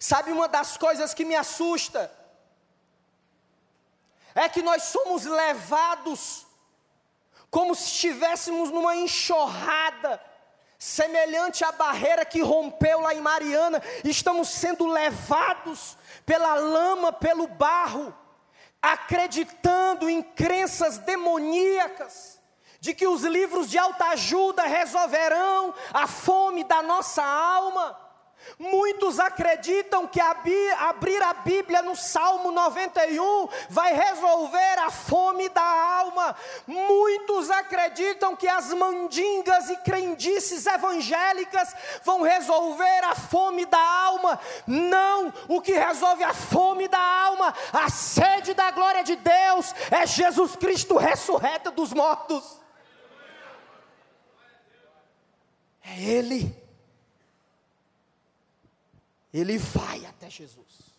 Sabe 0.01 0.33
uma 0.33 0.49
das 0.49 0.79
coisas 0.79 1.13
que 1.13 1.27
me 1.27 1.37
assusta? 1.37 2.11
É 4.35 4.49
que 4.49 4.63
nós 4.63 4.85
somos 4.85 5.27
levados 5.27 6.47
como 7.51 7.75
se 7.75 7.85
estivéssemos 7.85 8.71
numa 8.71 8.97
enxurrada, 8.97 10.23
semelhante 10.79 11.65
à 11.65 11.73
barreira 11.73 12.25
que 12.25 12.41
rompeu 12.41 13.01
lá 13.01 13.13
em 13.13 13.21
Mariana, 13.21 13.83
estamos 14.05 14.49
sendo 14.49 14.87
levados 14.87 15.99
pela 16.25 16.55
lama, 16.55 17.13
pelo 17.13 17.47
barro, 17.47 18.15
acreditando 18.81 20.09
em 20.09 20.23
crenças 20.23 20.97
demoníacas, 20.97 22.41
de 22.79 22.95
que 22.95 23.07
os 23.07 23.23
livros 23.25 23.69
de 23.69 23.77
alta 23.77 24.07
ajuda 24.07 24.63
resolverão 24.63 25.75
a 25.93 26.07
fome 26.07 26.65
da 26.65 26.81
nossa 26.81 27.23
alma. 27.23 28.10
Muitos 28.59 29.19
acreditam 29.19 30.07
que 30.07 30.21
abrir 30.21 31.23
a 31.23 31.33
Bíblia 31.33 31.83
no 31.83 31.97
Salmo 31.97 32.51
91 32.53 33.49
vai 33.69 33.95
resolver 33.95 34.79
a 34.79 34.91
fome 34.91 35.49
da 35.49 35.63
alma. 35.63 36.37
Muitos 36.67 37.51
acreditam 37.51 38.37
que 38.37 38.49
as 38.49 38.73
mandingas 38.73 39.71
e 39.71 39.77
crendices 39.79 40.67
evangélicas 40.67 41.75
vão 42.03 42.23
resolver 42.23 43.05
a 43.05 43.15
fome 43.15 43.65
da 43.67 43.81
alma. 43.81 44.39
Não, 44.67 45.33
o 45.49 45.61
que 45.61 45.73
resolve 45.73 46.23
a 46.23 46.35
fome 46.35 46.87
da 46.89 47.01
alma, 47.01 47.55
a 47.73 47.89
sede 47.89 48.53
da 48.53 48.71
glória 48.71 49.03
de 49.03 49.17
Deus, 49.17 49.75
é 49.91 50.07
Jesus 50.07 50.55
Cristo 50.57 50.97
ressurreto 50.97 51.71
dos 51.71 51.93
mortos. 51.93 52.61
É 55.83 56.01
Ele 56.03 56.70
ele 59.33 59.59
vai 59.59 60.05
até 60.07 60.29
Jesus. 60.29 60.91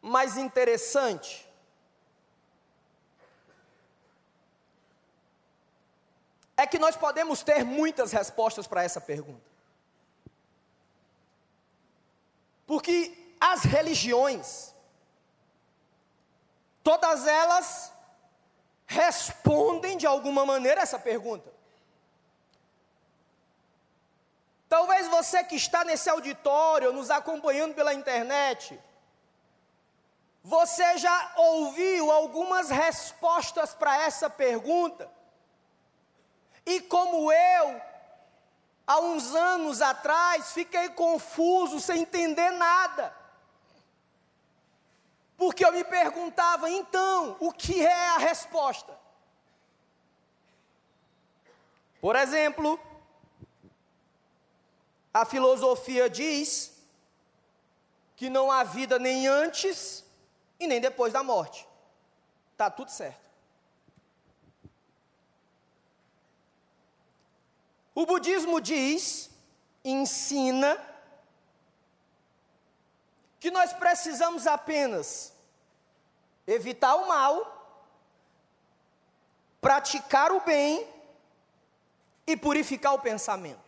Mais 0.00 0.36
interessante 0.36 1.48
é 6.56 6.66
que 6.66 6.78
nós 6.78 6.96
podemos 6.96 7.42
ter 7.42 7.64
muitas 7.64 8.10
respostas 8.10 8.66
para 8.66 8.82
essa 8.82 9.00
pergunta. 9.00 9.48
Porque 12.66 13.16
as 13.40 13.62
religiões, 13.62 14.74
todas 16.82 17.26
elas 17.26 17.92
respondem 18.86 19.96
de 19.96 20.06
alguma 20.06 20.44
maneira 20.44 20.80
essa 20.80 20.98
pergunta. 20.98 21.57
Talvez 24.68 25.08
você 25.08 25.42
que 25.42 25.56
está 25.56 25.84
nesse 25.84 26.10
auditório, 26.10 26.92
nos 26.92 27.10
acompanhando 27.10 27.74
pela 27.74 27.94
internet, 27.94 28.78
você 30.42 30.98
já 30.98 31.32
ouviu 31.36 32.10
algumas 32.12 32.68
respostas 32.68 33.74
para 33.74 34.02
essa 34.02 34.28
pergunta. 34.28 35.10
E 36.66 36.82
como 36.82 37.32
eu, 37.32 37.82
há 38.86 39.00
uns 39.00 39.34
anos 39.34 39.80
atrás, 39.80 40.52
fiquei 40.52 40.90
confuso, 40.90 41.80
sem 41.80 42.02
entender 42.02 42.50
nada. 42.50 43.14
Porque 45.38 45.64
eu 45.64 45.72
me 45.72 45.84
perguntava, 45.84 46.68
então, 46.68 47.36
o 47.40 47.52
que 47.52 47.86
é 47.86 48.08
a 48.10 48.18
resposta? 48.18 48.98
Por 52.00 52.16
exemplo, 52.16 52.78
a 55.12 55.24
filosofia 55.24 56.08
diz 56.08 56.72
que 58.16 58.28
não 58.28 58.50
há 58.50 58.64
vida 58.64 58.98
nem 58.98 59.26
antes 59.26 60.04
e 60.58 60.66
nem 60.66 60.80
depois 60.80 61.12
da 61.12 61.22
morte. 61.22 61.66
Tá 62.56 62.70
tudo 62.70 62.90
certo. 62.90 63.28
O 67.94 68.06
budismo 68.06 68.60
diz, 68.60 69.30
ensina, 69.84 70.80
que 73.40 73.50
nós 73.50 73.72
precisamos 73.72 74.46
apenas 74.46 75.32
evitar 76.46 76.94
o 76.96 77.08
mal 77.08 77.58
praticar 79.60 80.30
o 80.32 80.40
bem 80.40 80.86
e 82.26 82.36
purificar 82.36 82.94
o 82.94 83.00
pensamento. 83.00 83.67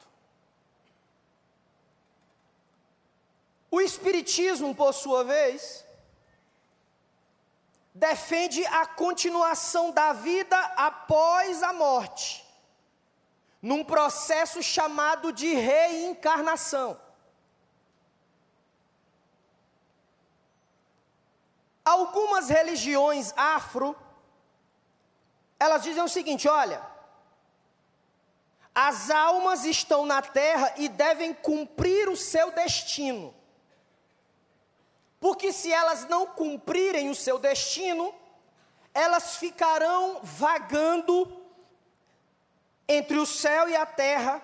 O 3.70 3.80
Espiritismo, 3.80 4.74
por 4.74 4.92
sua 4.92 5.22
vez, 5.22 5.84
defende 7.94 8.64
a 8.66 8.86
continuação 8.86 9.92
da 9.92 10.12
vida 10.12 10.58
após 10.76 11.62
a 11.62 11.72
morte, 11.72 12.44
num 13.62 13.84
processo 13.84 14.62
chamado 14.62 15.32
de 15.32 15.54
reencarnação. 15.54 17.00
Algumas 21.84 22.48
religiões 22.48 23.32
afro, 23.36 23.96
elas 25.58 25.82
dizem 25.82 26.02
o 26.02 26.08
seguinte: 26.08 26.48
olha, 26.48 26.84
as 28.74 29.10
almas 29.10 29.64
estão 29.64 30.06
na 30.06 30.22
terra 30.22 30.74
e 30.76 30.88
devem 30.88 31.32
cumprir 31.34 32.08
o 32.08 32.16
seu 32.16 32.50
destino. 32.50 33.39
Porque 35.20 35.52
se 35.52 35.70
elas 35.70 36.08
não 36.08 36.26
cumprirem 36.26 37.10
o 37.10 37.14
seu 37.14 37.38
destino, 37.38 38.14
elas 38.94 39.36
ficarão 39.36 40.20
vagando 40.22 41.38
entre 42.88 43.18
o 43.18 43.26
céu 43.26 43.68
e 43.68 43.76
a 43.76 43.84
terra 43.84 44.42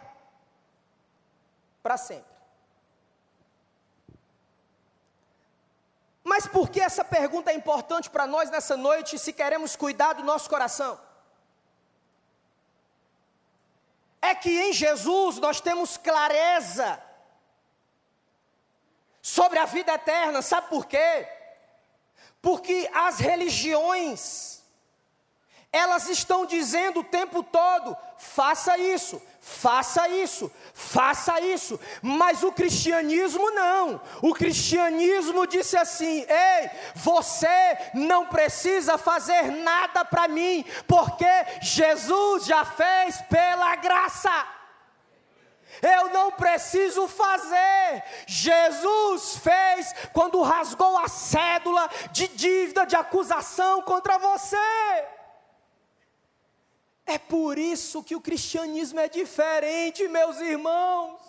para 1.83 1.97
sempre. 1.97 2.37
Mas 6.23 6.47
por 6.47 6.68
que 6.68 6.80
essa 6.80 7.04
pergunta 7.04 7.50
é 7.50 7.54
importante 7.54 8.11
para 8.11 8.26
nós 8.26 8.50
nessa 8.50 8.76
noite, 8.76 9.18
se 9.18 9.33
queremos 9.33 9.76
cuidar 9.76 10.12
do 10.12 10.25
nosso 10.25 10.50
coração? 10.50 11.00
É 14.21 14.35
que 14.35 14.50
em 14.50 14.73
Jesus 14.73 15.38
nós 15.38 15.61
temos 15.61 15.97
clareza 15.97 17.00
sobre 19.26 19.59
a 19.59 19.64
vida 19.64 19.92
eterna. 19.92 20.40
Sabe 20.40 20.68
por 20.68 20.87
quê? 20.87 21.26
Porque 22.40 22.88
as 22.95 23.18
religiões, 23.18 24.62
elas 25.73 26.09
estão 26.09 26.47
dizendo 26.47 27.00
o 27.00 27.04
tempo 27.04 27.42
todo: 27.42 27.97
faça 28.16 28.78
isso, 28.78 29.21
faça 29.40 30.09
isso, 30.09 30.49
faça 30.73 31.40
isso. 31.40 31.80
Mas 32.00 32.45
o 32.45 32.52
cristianismo 32.52 33.50
não. 33.50 34.00
O 34.23 34.33
cristianismo 34.33 35.45
disse 35.45 35.76
assim: 35.76 36.25
ei, 36.28 36.71
você 36.95 37.78
não 37.95 38.26
precisa 38.26 38.97
fazer 38.97 39.50
nada 39.50 40.04
para 40.04 40.28
mim, 40.28 40.64
porque 40.87 41.26
Jesus 41.61 42.45
já 42.45 42.64
fez 42.64 43.21
pela 43.23 43.75
graça. 43.75 44.55
Eu 45.83 46.11
não 46.11 46.30
preciso 46.30 47.06
fazer. 47.09 48.04
Jesus 48.26 49.37
fez 49.37 49.95
quando 50.12 50.42
rasgou 50.42 50.99
a 50.99 51.09
cédula 51.09 51.88
de 52.12 52.28
dívida, 52.28 52.85
de 52.85 52.97
acusação 52.97 53.83
contra 53.83 54.18
você. 54.18 54.56
É 57.06 57.18
por 57.18 57.56
isso 57.56 58.02
que 58.02 58.16
o 58.16 58.21
cristianismo 58.21 58.99
é 58.99 59.09
diferente, 59.09 60.09
meus 60.09 60.40
irmãos. 60.40 61.21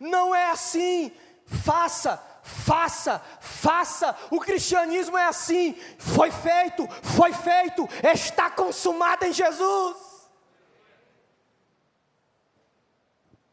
Não 0.00 0.34
é 0.34 0.50
assim, 0.50 1.12
faça, 1.44 2.22
faça, 2.42 3.22
faça. 3.40 4.16
O 4.30 4.40
cristianismo 4.40 5.16
é 5.18 5.26
assim: 5.26 5.74
foi 5.98 6.30
feito, 6.30 6.88
foi 7.02 7.32
feito, 7.32 7.88
está 8.02 8.50
consumado 8.50 9.26
em 9.26 9.32
Jesus. 9.32 10.07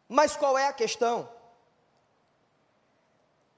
Mas 0.08 0.36
qual 0.36 0.58
é 0.58 0.68
a 0.68 0.74
questão? 0.74 1.30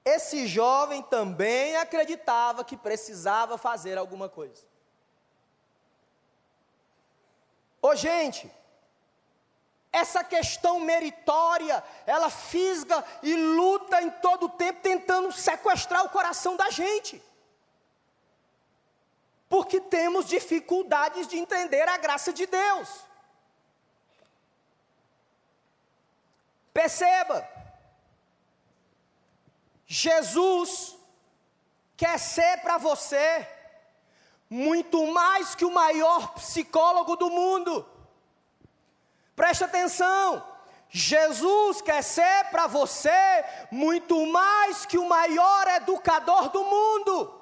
Esse 0.04 0.46
jovem 0.46 1.02
também 1.02 1.76
acreditava 1.76 2.64
que 2.64 2.76
precisava 2.76 3.58
fazer 3.58 3.98
alguma 3.98 4.28
coisa. 4.28 4.64
Ô 7.82 7.94
gente, 7.94 8.50
essa 9.92 10.24
questão 10.24 10.80
meritória, 10.80 11.82
ela 12.06 12.30
fisga 12.30 13.04
e 13.22 13.34
luta 13.34 14.00
em 14.02 14.10
todo 14.10 14.46
o 14.46 14.50
tempo 14.50 14.80
tentando 14.82 15.32
sequestrar 15.32 16.04
o 16.04 16.10
coração 16.10 16.56
da 16.56 16.70
gente. 16.70 17.22
Porque 19.48 19.80
temos 19.80 20.26
dificuldades 20.26 21.26
de 21.26 21.38
entender 21.38 21.88
a 21.88 21.96
graça 21.96 22.32
de 22.32 22.46
Deus. 22.46 23.07
Perceba, 26.72 27.48
Jesus 29.86 30.96
quer 31.96 32.18
ser 32.18 32.58
para 32.58 32.78
você 32.78 33.48
muito 34.50 35.06
mais 35.06 35.54
que 35.54 35.64
o 35.64 35.70
maior 35.70 36.34
psicólogo 36.34 37.16
do 37.16 37.30
mundo. 37.30 37.86
Preste 39.34 39.64
atenção, 39.64 40.44
Jesus 40.90 41.82
quer 41.82 42.02
ser 42.02 42.44
para 42.50 42.66
você 42.66 43.44
muito 43.70 44.26
mais 44.26 44.86
que 44.86 44.98
o 44.98 45.08
maior 45.08 45.68
educador 45.68 46.48
do 46.48 46.64
mundo. 46.64 47.34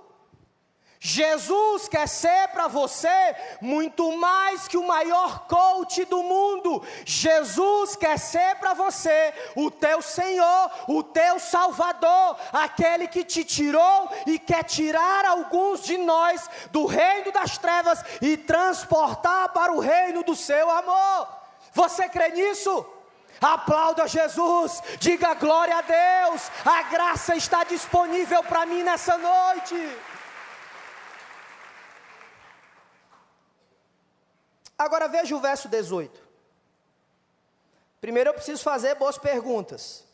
Jesus 0.98 1.88
quer 1.88 2.08
ser 2.08 2.48
para 2.48 2.68
você 2.68 3.36
muito 3.60 4.16
mais 4.16 4.66
que 4.66 4.76
o 4.76 4.86
maior 4.86 5.46
coach 5.46 6.04
do 6.06 6.22
mundo. 6.22 6.82
Jesus 7.04 7.96
quer 7.96 8.18
ser 8.18 8.56
para 8.56 8.74
você 8.74 9.32
o 9.54 9.70
teu 9.70 10.00
Senhor, 10.00 10.70
o 10.88 11.02
teu 11.02 11.38
Salvador, 11.38 12.36
aquele 12.52 13.08
que 13.08 13.24
te 13.24 13.44
tirou 13.44 14.10
e 14.26 14.38
quer 14.38 14.64
tirar 14.64 15.24
alguns 15.26 15.82
de 15.82 15.98
nós 15.98 16.48
do 16.70 16.86
reino 16.86 17.30
das 17.30 17.58
trevas 17.58 18.02
e 18.22 18.36
transportar 18.36 19.50
para 19.50 19.72
o 19.72 19.80
reino 19.80 20.22
do 20.22 20.34
seu 20.34 20.70
amor. 20.70 21.28
Você 21.72 22.08
crê 22.08 22.30
nisso? 22.30 22.86
Aplauda 23.38 24.08
Jesus, 24.08 24.82
diga 24.98 25.34
glória 25.34 25.76
a 25.76 25.82
Deus, 25.82 26.50
a 26.64 26.82
graça 26.84 27.36
está 27.36 27.64
disponível 27.64 28.42
para 28.42 28.64
mim 28.64 28.82
nessa 28.82 29.18
noite. 29.18 29.76
Agora 34.78 35.08
veja 35.08 35.34
o 35.34 35.40
verso 35.40 35.68
18. 35.68 36.26
Primeiro 38.00 38.30
eu 38.30 38.34
preciso 38.34 38.62
fazer 38.62 38.94
boas 38.94 39.18
perguntas. 39.18 40.04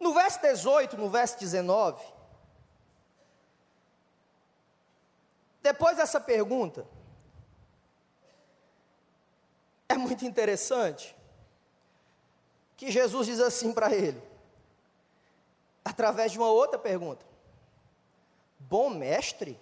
No 0.00 0.12
verso 0.12 0.40
18, 0.40 0.96
no 0.96 1.08
verso 1.08 1.38
19, 1.38 2.02
depois 5.62 5.96
dessa 5.96 6.20
pergunta, 6.20 6.86
é 9.88 9.96
muito 9.96 10.24
interessante 10.24 11.16
que 12.76 12.90
Jesus 12.90 13.26
diz 13.26 13.40
assim 13.40 13.72
para 13.72 13.94
ele, 13.94 14.20
através 15.84 16.32
de 16.32 16.38
uma 16.38 16.50
outra 16.50 16.78
pergunta: 16.78 17.24
Bom 18.58 18.90
mestre, 18.90 19.58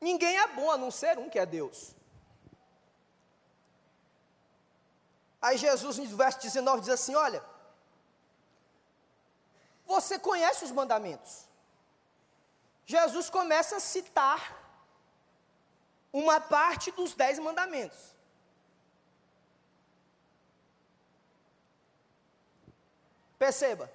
Ninguém 0.00 0.38
é 0.38 0.46
bom 0.48 0.70
a 0.70 0.78
não 0.78 0.90
ser 0.90 1.18
um 1.18 1.28
que 1.28 1.38
é 1.38 1.46
Deus. 1.46 1.94
Aí 5.40 5.56
Jesus, 5.56 5.98
no 5.98 6.16
verso 6.16 6.40
19, 6.40 6.80
diz 6.80 6.90
assim: 6.90 7.14
Olha, 7.14 7.42
você 9.86 10.18
conhece 10.18 10.64
os 10.64 10.70
mandamentos. 10.70 11.46
Jesus 12.84 13.28
começa 13.28 13.76
a 13.76 13.80
citar 13.80 14.56
uma 16.12 16.40
parte 16.40 16.90
dos 16.90 17.14
dez 17.14 17.38
mandamentos. 17.38 18.14
Perceba, 23.38 23.90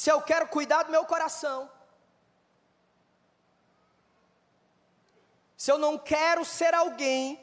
se 0.00 0.10
eu 0.10 0.22
quero 0.22 0.48
cuidar 0.48 0.84
do 0.84 0.90
meu 0.90 1.04
coração, 1.04 1.70
se 5.54 5.70
eu 5.70 5.76
não 5.76 5.98
quero 5.98 6.42
ser 6.42 6.72
alguém 6.72 7.38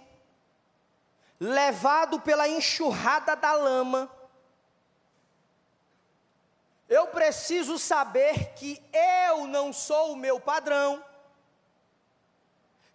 levado 1.39 2.19
pela 2.19 2.47
enxurrada 2.47 3.35
da 3.35 3.53
lama, 3.53 4.11
eu 6.89 7.05
preciso 7.09 7.77
saber 7.77 8.55
que 8.55 8.83
eu 8.91 9.45
não 9.45 9.71
sou 9.71 10.13
o 10.13 10.17
meu 10.17 10.39
padrão, 10.39 11.05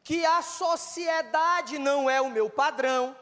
que 0.03 0.27
a 0.27 0.43
sociedade 0.43 1.79
não 1.79 2.11
é 2.11 2.21
o 2.21 2.31
meu 2.31 2.51
padrão, 2.51 3.17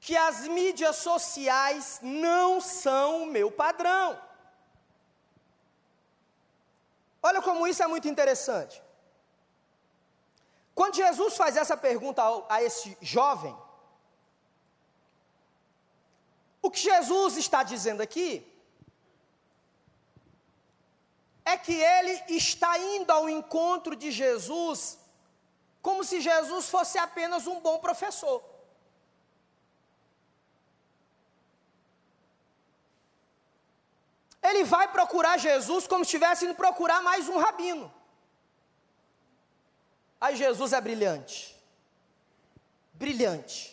que 0.00 0.16
as 0.16 0.48
mídias 0.48 0.96
sociais 0.96 2.00
não 2.02 2.60
são 2.60 3.22
o 3.22 3.26
meu 3.26 3.48
padrão. 3.48 4.31
Olha 7.22 7.40
como 7.40 7.66
isso 7.66 7.82
é 7.82 7.86
muito 7.86 8.08
interessante. 8.08 8.82
Quando 10.74 10.96
Jesus 10.96 11.36
faz 11.36 11.56
essa 11.56 11.76
pergunta 11.76 12.22
a 12.48 12.62
esse 12.62 12.96
jovem, 13.00 13.56
o 16.60 16.70
que 16.70 16.80
Jesus 16.80 17.36
está 17.36 17.62
dizendo 17.62 18.00
aqui 18.00 18.48
é 21.44 21.56
que 21.56 21.74
ele 21.74 22.22
está 22.28 22.78
indo 22.78 23.10
ao 23.10 23.28
encontro 23.28 23.94
de 23.94 24.10
Jesus 24.10 24.98
como 25.82 26.04
se 26.04 26.20
Jesus 26.20 26.68
fosse 26.68 26.96
apenas 26.96 27.46
um 27.46 27.60
bom 27.60 27.78
professor. 27.78 28.51
Ele 34.42 34.64
vai 34.64 34.88
procurar 34.88 35.38
Jesus 35.38 35.86
como 35.86 36.04
se 36.04 36.08
estivesse 36.08 36.44
indo 36.44 36.54
procurar 36.54 37.00
mais 37.02 37.28
um 37.28 37.38
rabino. 37.38 37.92
Aí 40.20 40.36
Jesus 40.36 40.72
é 40.72 40.80
brilhante. 40.80 41.56
Brilhante. 42.94 43.72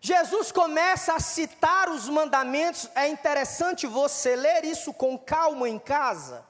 Jesus 0.00 0.50
começa 0.50 1.14
a 1.14 1.20
citar 1.20 1.90
os 1.90 2.08
mandamentos, 2.08 2.88
é 2.94 3.06
interessante 3.06 3.86
você 3.86 4.34
ler 4.34 4.64
isso 4.64 4.92
com 4.94 5.18
calma 5.18 5.68
em 5.68 5.78
casa. 5.78 6.44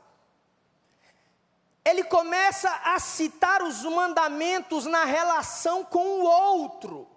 Ele 1.84 2.04
começa 2.04 2.70
a 2.84 2.98
citar 2.98 3.62
os 3.62 3.82
mandamentos 3.82 4.86
na 4.86 5.04
relação 5.04 5.84
com 5.84 6.20
o 6.20 6.24
outro. 6.24 7.08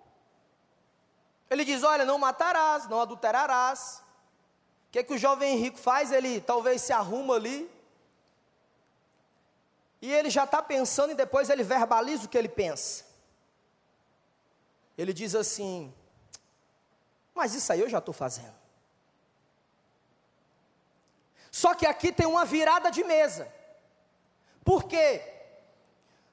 Ele 1.49 1.63
diz: 1.63 1.83
Olha, 1.83 2.03
não 2.03 2.17
matarás, 2.17 2.87
não 2.87 3.01
adulterarás. 3.01 4.02
Que, 4.93 4.99
é 4.99 5.03
que 5.03 5.13
o 5.13 5.17
jovem 5.17 5.57
rico 5.57 5.79
faz? 5.79 6.11
Ele 6.11 6.39
talvez 6.39 6.79
se 6.83 6.93
arruma 6.93 7.33
ali. 7.33 7.67
E 9.99 10.13
ele 10.13 10.29
já 10.29 10.43
está 10.43 10.61
pensando 10.61 11.13
e 11.13 11.15
depois 11.15 11.49
ele 11.49 11.63
verbaliza 11.63 12.25
o 12.25 12.29
que 12.29 12.37
ele 12.37 12.47
pensa. 12.47 13.03
Ele 14.95 15.11
diz 15.11 15.33
assim: 15.33 15.91
mas 17.33 17.55
isso 17.55 17.73
aí 17.73 17.79
eu 17.79 17.89
já 17.89 17.97
estou 17.97 18.13
fazendo. 18.13 18.53
Só 21.49 21.73
que 21.73 21.87
aqui 21.87 22.11
tem 22.11 22.27
uma 22.27 22.45
virada 22.45 22.91
de 22.91 23.03
mesa. 23.03 23.51
Por 24.63 24.83
quê? 24.83 25.23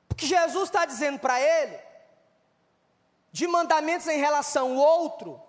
Porque 0.06 0.26
Jesus 0.26 0.64
está 0.64 0.84
dizendo 0.84 1.18
para 1.18 1.40
ele, 1.40 1.78
de 3.32 3.46
mandamentos 3.46 4.06
em 4.06 4.18
relação 4.18 4.72
ao 4.72 4.76
outro, 4.76 5.42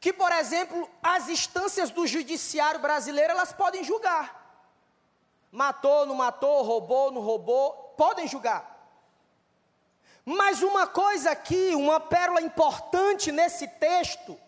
que, 0.00 0.12
por 0.12 0.32
exemplo, 0.32 0.88
as 1.02 1.28
instâncias 1.28 1.90
do 1.90 2.06
judiciário 2.06 2.80
brasileiro, 2.80 3.32
elas 3.32 3.52
podem 3.52 3.84
julgar. 3.84 4.40
Matou, 5.52 6.06
não 6.06 6.14
matou, 6.14 6.62
roubou, 6.62 7.10
não 7.12 7.20
roubou, 7.20 7.72
podem 7.98 8.26
julgar. 8.26 8.78
Mas 10.24 10.62
uma 10.62 10.86
coisa 10.86 11.32
aqui, 11.32 11.74
uma 11.74 12.00
pérola 12.00 12.40
importante 12.40 13.30
nesse 13.30 13.68
texto, 13.68 14.38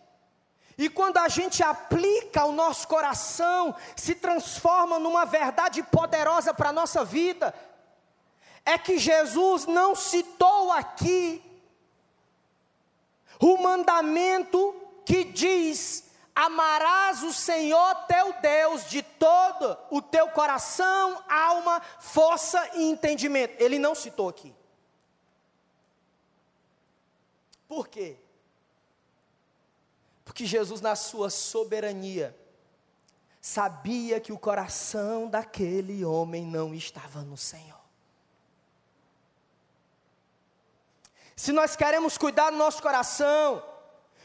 e 0.75 0.89
quando 0.89 1.17
a 1.17 1.27
gente 1.27 1.61
aplica 1.61 2.41
ao 2.41 2.51
nosso 2.51 2.87
coração, 2.87 3.75
se 3.95 4.15
transforma 4.15 4.97
numa 4.97 5.23
verdade 5.23 5.83
poderosa 5.83 6.51
para 6.51 6.69
a 6.69 6.73
nossa 6.73 7.05
vida, 7.05 7.53
é 8.65 8.75
que 8.75 8.97
Jesus 8.97 9.67
não 9.67 9.93
citou 9.93 10.71
aqui 10.71 11.43
o 13.39 13.57
mandamento 13.57 14.82
que 15.05 15.23
diz: 15.23 16.11
amarás 16.35 17.23
o 17.23 17.33
Senhor 17.33 17.95
teu 18.07 18.33
Deus 18.41 18.89
de 18.89 19.01
todo 19.01 19.77
o 19.89 20.01
teu 20.01 20.29
coração, 20.29 21.23
alma, 21.29 21.81
força 21.99 22.69
e 22.75 22.83
entendimento. 22.83 23.61
Ele 23.61 23.77
não 23.77 23.93
citou 23.93 24.29
aqui. 24.29 24.53
Por 27.67 27.87
quê? 27.87 28.17
Porque 30.23 30.45
Jesus, 30.45 30.79
na 30.81 30.95
sua 30.95 31.29
soberania, 31.29 32.37
sabia 33.41 34.19
que 34.19 34.31
o 34.31 34.39
coração 34.39 35.27
daquele 35.27 36.05
homem 36.05 36.45
não 36.45 36.73
estava 36.73 37.21
no 37.21 37.35
Senhor. 37.35 37.81
Se 41.35 41.51
nós 41.51 41.75
queremos 41.75 42.17
cuidar 42.17 42.51
do 42.51 42.57
nosso 42.57 42.81
coração, 42.81 43.63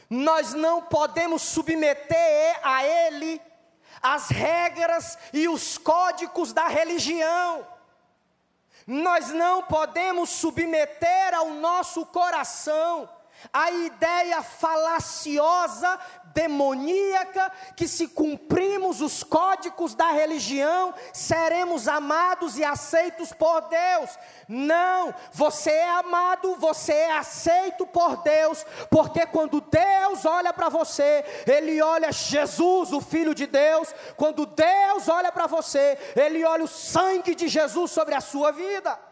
nós 0.09 0.53
não 0.53 0.81
podemos 0.81 1.41
submeter 1.41 2.59
a 2.63 2.83
ele 2.83 3.41
as 4.01 4.29
regras 4.29 5.17
e 5.33 5.47
os 5.47 5.77
códigos 5.77 6.53
da 6.53 6.67
religião. 6.67 7.67
Nós 8.87 9.29
não 9.29 9.61
podemos 9.63 10.29
submeter 10.29 11.33
ao 11.35 11.51
nosso 11.51 12.05
coração 12.07 13.07
a 13.53 13.71
ideia 13.71 14.41
falaciosa, 14.41 15.99
demoníaca, 16.33 17.51
que 17.75 17.87
se 17.87 18.07
cumprimos 18.07 19.01
os 19.01 19.23
códigos 19.23 19.95
da 19.95 20.11
religião, 20.11 20.93
seremos 21.13 21.87
amados 21.87 22.57
e 22.57 22.63
aceitos 22.63 23.33
por 23.33 23.61
Deus. 23.61 24.17
Não, 24.47 25.13
você 25.31 25.71
é 25.71 25.89
amado, 25.89 26.55
você 26.55 26.93
é 26.93 27.17
aceito 27.17 27.85
por 27.85 28.17
Deus, 28.23 28.65
porque 28.89 29.25
quando 29.25 29.61
Deus 29.61 30.25
olha 30.25 30.53
para 30.53 30.69
você, 30.69 31.23
Ele 31.45 31.81
olha 31.81 32.11
Jesus, 32.11 32.91
o 32.91 33.01
Filho 33.01 33.33
de 33.35 33.45
Deus, 33.45 33.93
quando 34.15 34.45
Deus 34.45 35.07
olha 35.07 35.31
para 35.31 35.47
você, 35.47 35.97
Ele 36.15 36.43
olha 36.43 36.63
o 36.63 36.67
sangue 36.67 37.35
de 37.35 37.47
Jesus 37.47 37.91
sobre 37.91 38.15
a 38.15 38.21
sua 38.21 38.51
vida. 38.51 39.08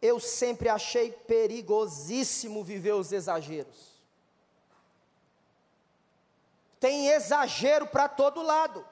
Eu 0.00 0.20
sempre 0.20 0.68
achei 0.68 1.10
perigosíssimo 1.10 2.62
viver 2.62 2.92
os 2.92 3.12
exageros. 3.12 3.96
Tem 6.78 7.08
exagero 7.08 7.86
para 7.86 8.08
todo 8.08 8.42
lado. 8.42 8.86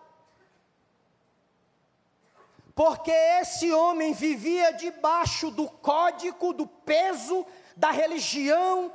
Porque 2.75 3.13
esse 3.13 3.73
homem 3.73 4.13
vivia 4.13 4.73
debaixo 4.73 5.51
do 5.51 5.69
código, 5.69 6.53
do 6.53 6.67
peso 6.67 7.47
da 7.77 7.91
religião, 7.91 8.93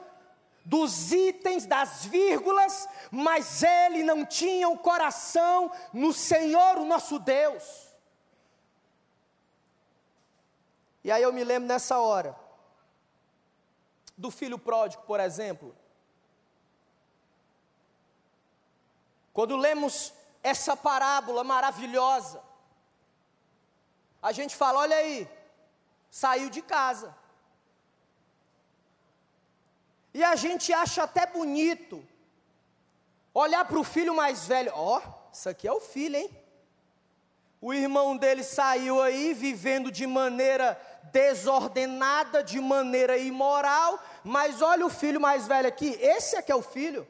dos 0.65 1.11
itens, 1.11 1.65
das 1.65 2.05
vírgulas, 2.05 2.87
mas 3.09 3.63
ele 3.63 4.03
não 4.03 4.25
tinha 4.25 4.67
o 4.67 4.77
coração 4.77 5.71
no 5.93 6.11
Senhor, 6.11 6.77
o 6.77 6.85
nosso 6.85 7.19
Deus. 7.19 7.88
E 11.03 11.12
aí 11.12 11.23
eu 11.23 11.31
me 11.31 11.43
lembro 11.43 11.67
nessa 11.67 11.99
hora 11.99 12.35
do 14.17 14.29
filho 14.29 14.59
pródigo, 14.59 15.03
por 15.03 15.19
exemplo. 15.19 15.75
Quando 19.33 19.55
lemos 19.55 20.13
essa 20.43 20.75
parábola 20.75 21.43
maravilhosa, 21.43 22.41
a 24.21 24.31
gente 24.31 24.55
fala: 24.55 24.79
olha 24.79 24.95
aí, 24.95 25.29
saiu 26.09 26.49
de 26.49 26.62
casa. 26.62 27.15
E 30.13 30.23
a 30.23 30.35
gente 30.35 30.73
acha 30.73 31.03
até 31.03 31.25
bonito 31.25 32.05
olhar 33.33 33.63
para 33.65 33.79
o 33.79 33.83
filho 33.83 34.13
mais 34.13 34.45
velho: 34.47 34.71
ó, 34.75 34.97
oh, 34.97 35.31
isso 35.31 35.47
aqui 35.47 35.67
é 35.67 35.71
o 35.71 35.79
filho, 35.79 36.17
hein? 36.17 36.38
O 37.61 37.73
irmão 37.73 38.15
dele 38.15 38.43
saiu 38.43 39.01
aí 39.01 39.33
vivendo 39.33 39.91
de 39.91 40.07
maneira 40.07 40.79
desordenada, 41.11 42.41
de 42.41 42.59
maneira 42.59 43.17
imoral, 43.17 44.01
mas 44.23 44.61
olha 44.61 44.85
o 44.85 44.89
filho 44.89 45.19
mais 45.19 45.45
velho 45.45 45.67
aqui, 45.67 45.97
esse 45.99 46.35
é 46.35 46.41
que 46.41 46.51
é 46.51 46.55
o 46.55 46.61
filho. 46.61 47.05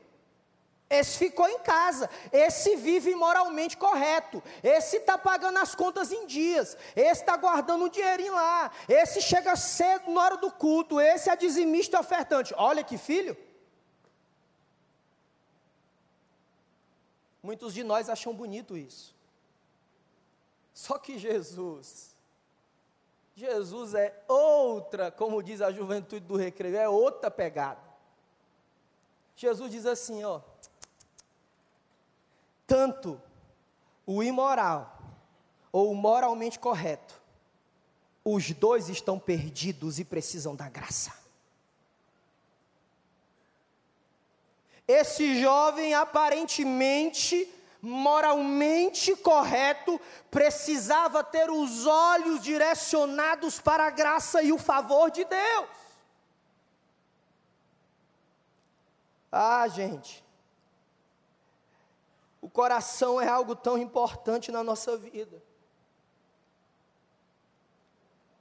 Esse 0.89 1.19
ficou 1.19 1.47
em 1.47 1.59
casa, 1.59 2.09
esse 2.33 2.75
vive 2.75 3.13
moralmente 3.13 3.77
correto, 3.77 4.41
esse 4.63 4.97
está 4.97 5.19
pagando 5.19 5.59
as 5.59 5.75
contas 5.75 6.11
em 6.11 6.25
dias, 6.25 6.75
esse 6.95 7.21
está 7.21 7.37
guardando 7.37 7.85
um 7.85 7.89
dinheirinho 7.89 8.33
lá, 8.33 8.71
esse 8.87 9.21
chega 9.21 9.55
cedo 9.55 10.09
na 10.09 10.19
hora 10.23 10.37
do 10.37 10.49
culto, 10.51 10.99
esse 10.99 11.29
é 11.29 11.35
dizimista 11.35 11.97
e 11.97 11.99
ofertante. 11.99 12.55
Olha 12.57 12.83
que 12.83 12.97
filho. 12.97 13.37
Muitos 17.43 17.71
de 17.71 17.83
nós 17.83 18.09
acham 18.09 18.33
bonito 18.33 18.75
isso. 18.75 19.18
Só 20.79 20.97
que 20.97 21.19
Jesus, 21.19 22.15
Jesus 23.35 23.93
é 23.93 24.23
outra, 24.29 25.11
como 25.11 25.43
diz 25.43 25.61
a 25.61 25.73
juventude 25.73 26.25
do 26.25 26.37
recreio, 26.37 26.77
é 26.77 26.87
outra 26.87 27.29
pegada. 27.29 27.81
Jesus 29.35 29.71
diz 29.71 29.85
assim, 29.85 30.23
ó, 30.23 30.39
tanto 32.65 33.21
o 34.05 34.23
imoral 34.23 34.97
ou 35.69 35.91
o 35.91 35.95
moralmente 35.95 36.57
correto, 36.57 37.21
os 38.23 38.49
dois 38.51 38.87
estão 38.87 39.19
perdidos 39.19 39.99
e 39.99 40.05
precisam 40.05 40.55
da 40.55 40.69
graça. 40.69 41.13
Esse 44.87 45.41
jovem 45.41 45.93
aparentemente 45.93 47.53
moralmente 47.81 49.15
correto, 49.15 49.99
precisava 50.29 51.23
ter 51.23 51.49
os 51.49 51.85
olhos 51.85 52.41
direcionados 52.41 53.59
para 53.59 53.87
a 53.87 53.89
graça 53.89 54.43
e 54.43 54.51
o 54.51 54.57
favor 54.57 55.09
de 55.09 55.23
Deus. 55.23 55.69
Ah, 59.31 59.67
gente, 59.67 60.23
o 62.41 62.49
coração 62.49 63.21
é 63.21 63.27
algo 63.27 63.55
tão 63.55 63.77
importante 63.77 64.51
na 64.51 64.63
nossa 64.63 64.97
vida. 64.97 65.41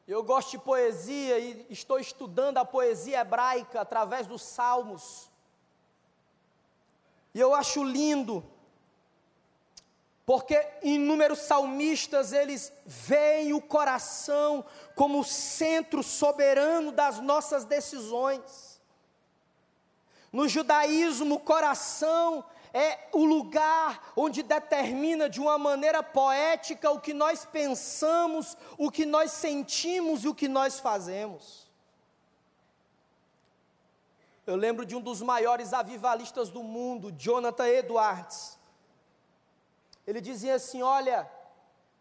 Eu 0.06 0.22
gosto 0.22 0.52
de 0.52 0.58
poesia 0.58 1.38
e 1.38 1.66
estou 1.68 1.98
estudando 1.98 2.56
a 2.56 2.64
poesia 2.64 3.20
hebraica 3.20 3.82
através 3.82 4.26
dos 4.26 4.40
salmos. 4.40 5.30
E 7.34 7.38
eu 7.38 7.54
acho 7.54 7.84
lindo 7.84 8.42
porque 10.28 10.62
inúmeros 10.82 11.38
salmistas 11.38 12.34
eles 12.34 12.70
veem 12.84 13.54
o 13.54 13.62
coração 13.62 14.62
como 14.94 15.20
o 15.20 15.24
centro 15.24 16.02
soberano 16.02 16.92
das 16.92 17.18
nossas 17.18 17.64
decisões. 17.64 18.78
No 20.30 20.46
judaísmo, 20.46 21.36
o 21.36 21.40
coração 21.40 22.44
é 22.74 23.08
o 23.14 23.24
lugar 23.24 24.12
onde 24.14 24.42
determina 24.42 25.30
de 25.30 25.40
uma 25.40 25.56
maneira 25.56 26.02
poética 26.02 26.90
o 26.90 27.00
que 27.00 27.14
nós 27.14 27.46
pensamos, 27.46 28.54
o 28.76 28.90
que 28.90 29.06
nós 29.06 29.32
sentimos 29.32 30.24
e 30.24 30.28
o 30.28 30.34
que 30.34 30.46
nós 30.46 30.78
fazemos. 30.78 31.66
Eu 34.46 34.56
lembro 34.56 34.84
de 34.84 34.94
um 34.94 35.00
dos 35.00 35.22
maiores 35.22 35.72
avivalistas 35.72 36.50
do 36.50 36.62
mundo, 36.62 37.10
Jonathan 37.12 37.66
Edwards. 37.66 38.57
Ele 40.08 40.22
dizia 40.22 40.54
assim: 40.54 40.80
Olha, 40.80 41.30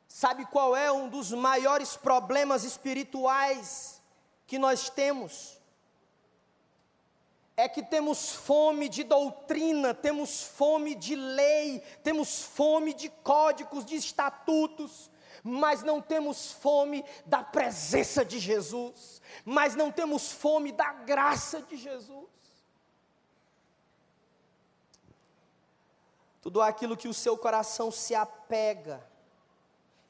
sabe 0.07 0.45
qual 0.45 0.73
é 0.73 0.89
um 0.89 1.09
dos 1.09 1.33
maiores 1.33 1.97
problemas 1.97 2.63
espirituais 2.63 4.01
que 4.45 4.57
nós 4.57 4.89
temos? 4.89 5.59
É 7.57 7.67
que 7.67 7.83
temos 7.83 8.31
fome 8.31 8.87
de 8.87 9.03
doutrina, 9.03 9.93
temos 9.93 10.41
fome 10.41 10.95
de 10.95 11.17
lei, 11.17 11.81
temos 12.01 12.43
fome 12.43 12.93
de 12.93 13.09
códigos, 13.09 13.83
de 13.83 13.97
estatutos, 13.97 15.11
mas 15.43 15.83
não 15.83 16.01
temos 16.01 16.53
fome 16.53 17.03
da 17.25 17.43
presença 17.43 18.23
de 18.23 18.39
Jesus, 18.39 19.21
mas 19.43 19.75
não 19.75 19.91
temos 19.91 20.31
fome 20.31 20.71
da 20.71 20.93
graça 20.93 21.61
de 21.61 21.75
Jesus. 21.75 22.36
Tudo 26.47 26.61
aquilo 26.61 26.95
que 26.95 27.09
o 27.09 27.13
seu 27.13 27.37
coração 27.37 27.91
se 27.91 28.15
apega 28.15 29.05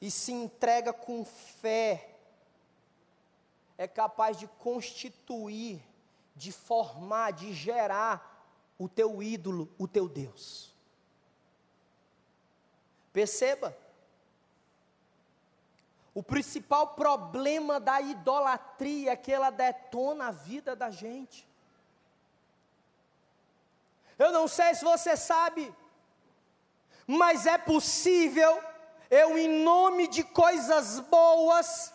e 0.00 0.08
se 0.08 0.30
entrega 0.30 0.92
com 0.92 1.24
fé, 1.24 2.14
é 3.76 3.88
capaz 3.88 4.36
de 4.36 4.46
constituir, 4.46 5.84
de 6.36 6.52
formar, 6.52 7.32
de 7.32 7.52
gerar 7.52 8.46
o 8.78 8.88
teu 8.88 9.20
ídolo, 9.20 9.68
o 9.76 9.88
teu 9.88 10.08
Deus. 10.08 10.72
Perceba, 13.12 13.76
o 16.14 16.22
principal 16.22 16.94
problema 16.94 17.80
da 17.80 18.00
idolatria 18.00 19.10
é 19.10 19.16
que 19.16 19.32
ela 19.32 19.50
detona 19.50 20.28
a 20.28 20.30
vida 20.30 20.76
da 20.76 20.88
gente. 20.88 21.48
Eu 24.16 24.30
não 24.30 24.46
sei 24.46 24.72
se 24.76 24.84
você 24.84 25.16
sabe, 25.16 25.74
mas 27.08 27.46
é 27.46 27.56
possível 27.56 28.62
eu, 29.10 29.38
em 29.38 29.64
nome 29.64 30.06
de 30.06 30.22
coisas 30.22 31.00
boas, 31.00 31.90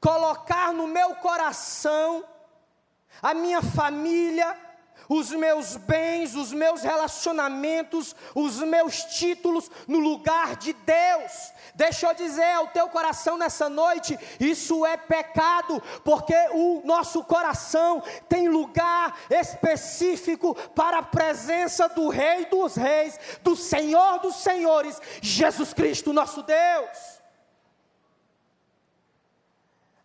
colocar 0.00 0.72
no 0.72 0.86
meu 0.86 1.16
coração 1.16 2.24
a 3.20 3.34
minha 3.34 3.60
família, 3.60 4.56
os 5.08 5.30
meus 5.30 5.76
bens, 5.76 6.34
os 6.34 6.52
meus 6.52 6.82
relacionamentos, 6.82 8.14
os 8.34 8.58
meus 8.58 9.04
títulos 9.04 9.70
no 9.86 9.98
lugar 9.98 10.56
de 10.56 10.72
Deus. 10.72 11.52
Deixa 11.74 12.08
eu 12.08 12.14
dizer 12.14 12.52
ao 12.52 12.68
teu 12.68 12.88
coração 12.88 13.36
nessa 13.36 13.68
noite: 13.68 14.18
isso 14.38 14.84
é 14.84 14.96
pecado, 14.96 15.82
porque 16.04 16.36
o 16.52 16.82
nosso 16.84 17.24
coração 17.24 18.02
tem 18.28 18.48
lugar 18.48 19.18
específico 19.30 20.54
para 20.74 20.98
a 20.98 21.02
presença 21.02 21.88
do 21.88 22.08
Rei 22.08 22.46
dos 22.46 22.74
Reis, 22.74 23.18
do 23.42 23.56
Senhor 23.56 24.18
dos 24.20 24.36
Senhores, 24.36 25.00
Jesus 25.20 25.72
Cristo, 25.72 26.12
nosso 26.12 26.42
Deus. 26.42 27.20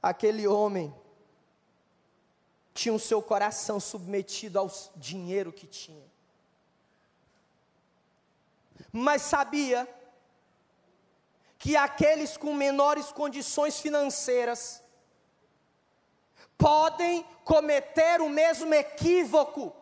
Aquele 0.01 0.47
homem 0.47 0.93
tinha 2.77 2.93
o 2.93 2.99
seu 2.99 3.23
coração 3.23 3.79
submetido 3.79 4.59
ao 4.59 4.69
dinheiro 4.95 5.51
que 5.51 5.65
tinha. 5.65 6.05
Mas 8.91 9.23
sabia 9.23 9.89
que 11.57 11.75
aqueles 11.75 12.37
com 12.37 12.53
menores 12.53 13.11
condições 13.11 13.79
financeiras 13.79 14.83
podem 16.55 17.25
cometer 17.43 18.21
o 18.21 18.29
mesmo 18.29 18.71
equívoco 18.71 19.75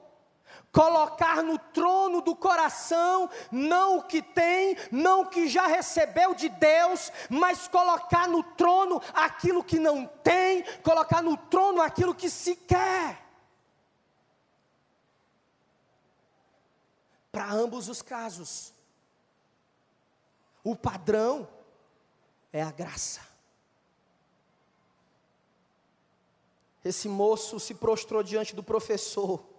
colocar 0.76 1.42
no 1.42 1.58
trono 1.58 2.22
do 2.22 2.36
coração 2.36 3.30
não 3.50 4.00
o 4.00 4.04
que 4.04 4.22
tem, 4.22 4.76
não 4.92 5.22
o 5.22 5.30
que 5.30 5.48
já 5.48 5.68
recebeu 5.68 6.36
de 6.36 6.50
Deus, 6.50 7.14
mas 7.30 7.66
colocar 7.70 8.28
no 8.28 8.44
trono 8.44 9.02
aquilo 9.14 9.64
que 9.64 9.80
não 9.80 10.06
tem, 10.06 10.66
colocar 10.82 11.22
no 11.24 11.38
trono 11.38 11.82
aquilo 11.82 12.14
que 12.14 12.30
se 12.30 12.58
quer. 12.58 13.26
Para 17.32 17.50
ambos 17.54 17.88
os 17.88 18.02
casos, 18.02 18.74
o 20.62 20.76
padrão 20.76 21.48
é 22.52 22.62
a 22.62 22.72
graça. 22.72 23.22
Esse 26.84 27.08
moço 27.08 27.62
se 27.62 27.76
prostrou 27.76 28.22
diante 28.22 28.54
do 28.54 28.62
professor 28.62 29.55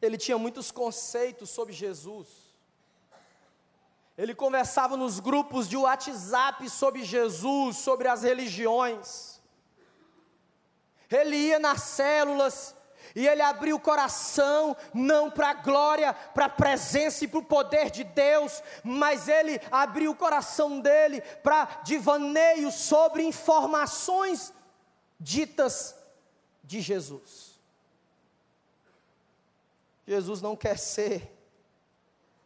ele 0.00 0.16
tinha 0.16 0.38
muitos 0.38 0.70
conceitos 0.70 1.50
sobre 1.50 1.72
Jesus. 1.72 2.28
Ele 4.16 4.34
conversava 4.34 4.96
nos 4.96 5.20
grupos 5.20 5.68
de 5.68 5.76
WhatsApp 5.76 6.68
sobre 6.68 7.04
Jesus, 7.04 7.76
sobre 7.76 8.08
as 8.08 8.22
religiões. 8.22 9.40
Ele 11.10 11.36
ia 11.36 11.58
nas 11.58 11.82
células 11.82 12.74
e 13.14 13.26
ele 13.26 13.42
abria 13.42 13.74
o 13.74 13.80
coração, 13.80 14.76
não 14.92 15.30
para 15.30 15.50
a 15.50 15.54
glória, 15.54 16.12
para 16.12 16.46
a 16.46 16.50
presença 16.50 17.24
e 17.24 17.28
para 17.28 17.38
o 17.38 17.44
poder 17.44 17.90
de 17.90 18.04
Deus, 18.04 18.62
mas 18.84 19.28
ele 19.28 19.60
abriu 19.70 20.10
o 20.10 20.16
coração 20.16 20.80
dele 20.80 21.20
para 21.42 21.80
divaneio 21.84 22.70
sobre 22.70 23.22
informações 23.22 24.52
ditas 25.18 25.94
de 26.62 26.80
Jesus. 26.80 27.57
Jesus 30.08 30.40
não 30.40 30.56
quer 30.56 30.78
ser 30.78 31.30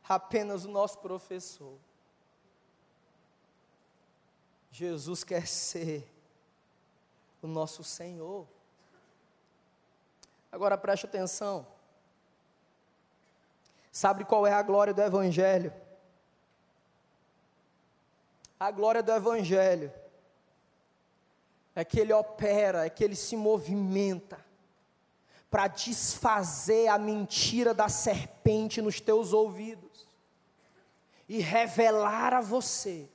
apenas 0.08 0.64
o 0.64 0.68
nosso 0.68 0.98
professor. 0.98 1.78
Jesus 4.72 5.22
quer 5.22 5.46
ser 5.46 6.04
o 7.40 7.46
nosso 7.46 7.84
Senhor. 7.84 8.48
Agora 10.50 10.76
preste 10.76 11.06
atenção. 11.06 11.64
Sabe 13.92 14.24
qual 14.24 14.44
é 14.44 14.52
a 14.52 14.62
glória 14.62 14.92
do 14.92 15.00
Evangelho? 15.00 15.72
A 18.58 18.72
glória 18.72 19.04
do 19.04 19.12
Evangelho 19.12 19.92
é 21.76 21.84
que 21.84 22.00
ele 22.00 22.12
opera, 22.12 22.84
é 22.84 22.90
que 22.90 23.04
ele 23.04 23.14
se 23.14 23.36
movimenta 23.36 24.51
para 25.52 25.68
desfazer 25.68 26.88
a 26.88 26.96
mentira 26.96 27.74
da 27.74 27.86
serpente 27.86 28.80
nos 28.80 29.02
teus 29.02 29.34
ouvidos 29.34 30.08
e 31.28 31.40
revelar 31.40 32.32
a 32.32 32.40
você 32.40 33.06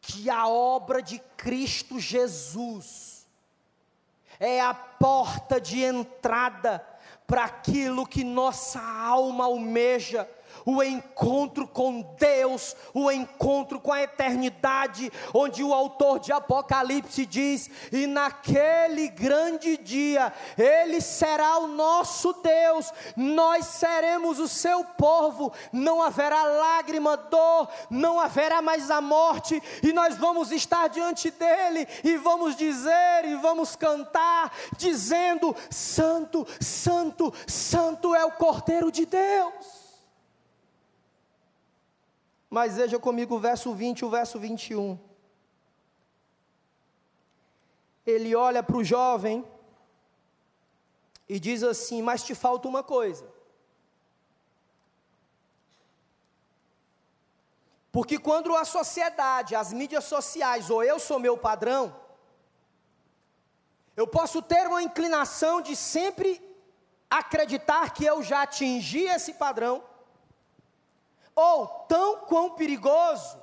que 0.00 0.28
a 0.28 0.48
obra 0.48 1.00
de 1.00 1.20
Cristo 1.36 2.00
Jesus 2.00 3.28
é 4.40 4.60
a 4.60 4.74
porta 4.74 5.60
de 5.60 5.80
entrada 5.84 6.84
para 7.28 7.44
aquilo 7.44 8.04
que 8.04 8.24
nossa 8.24 8.82
alma 8.82 9.44
almeja, 9.44 10.28
o 10.64 10.82
encontro 10.82 11.66
com 11.66 12.02
Deus, 12.18 12.76
o 12.92 13.10
encontro 13.10 13.80
com 13.80 13.92
a 13.92 14.02
eternidade, 14.02 15.10
onde 15.32 15.62
o 15.62 15.72
autor 15.72 16.18
de 16.18 16.32
Apocalipse 16.32 17.26
diz: 17.26 17.70
E 17.92 18.06
naquele 18.06 19.08
grande 19.08 19.76
dia, 19.76 20.32
Ele 20.56 21.00
será 21.00 21.58
o 21.58 21.66
nosso 21.66 22.32
Deus, 22.34 22.92
nós 23.16 23.66
seremos 23.66 24.38
o 24.38 24.48
seu 24.48 24.84
povo, 24.84 25.52
não 25.72 26.02
haverá 26.02 26.42
lágrima, 26.42 27.16
dor, 27.16 27.68
não 27.88 28.18
haverá 28.18 28.62
mais 28.62 28.90
a 28.90 29.00
morte, 29.00 29.62
e 29.82 29.92
nós 29.92 30.16
vamos 30.16 30.52
estar 30.52 30.88
diante 30.88 31.30
dEle, 31.30 31.86
e 32.04 32.16
vamos 32.16 32.56
dizer, 32.56 33.24
e 33.24 33.34
vamos 33.36 33.76
cantar, 33.76 34.52
dizendo: 34.76 35.54
Santo, 35.70 36.46
Santo, 36.60 37.32
Santo 37.46 38.14
é 38.14 38.24
o 38.24 38.32
Cordeiro 38.32 38.90
de 38.90 39.06
Deus. 39.06 39.79
Mas 42.50 42.76
veja 42.76 42.98
comigo 42.98 43.36
o 43.36 43.38
verso 43.38 43.72
20 43.72 44.00
e 44.00 44.04
o 44.04 44.10
verso 44.10 44.38
21. 44.38 44.98
Ele 48.04 48.34
olha 48.34 48.60
para 48.60 48.76
o 48.76 48.82
jovem 48.82 49.46
e 51.28 51.38
diz 51.38 51.62
assim: 51.62 52.02
Mas 52.02 52.24
te 52.24 52.34
falta 52.34 52.66
uma 52.66 52.82
coisa. 52.82 53.24
Porque 57.92 58.18
quando 58.18 58.54
a 58.56 58.64
sociedade, 58.64 59.54
as 59.54 59.72
mídias 59.72 60.04
sociais, 60.04 60.70
ou 60.70 60.82
eu 60.82 60.98
sou 60.98 61.18
meu 61.20 61.36
padrão, 61.36 61.94
eu 63.96 64.06
posso 64.06 64.40
ter 64.42 64.66
uma 64.66 64.82
inclinação 64.82 65.60
de 65.60 65.76
sempre 65.76 66.40
acreditar 67.08 67.92
que 67.92 68.04
eu 68.04 68.22
já 68.22 68.42
atingi 68.42 69.04
esse 69.04 69.34
padrão, 69.34 69.82
ou 71.40 71.66
tão 71.88 72.20
quão 72.26 72.50
perigoso 72.50 73.40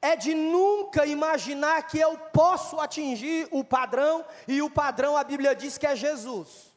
é 0.00 0.14
de 0.14 0.34
nunca 0.34 1.04
imaginar 1.06 1.82
que 1.86 1.98
eu 1.98 2.16
posso 2.32 2.78
atingir 2.78 3.48
o 3.50 3.64
padrão, 3.64 4.24
e 4.46 4.62
o 4.62 4.70
padrão 4.70 5.16
a 5.16 5.24
Bíblia 5.24 5.54
diz 5.54 5.76
que 5.78 5.86
é 5.86 5.96
Jesus. 5.96 6.72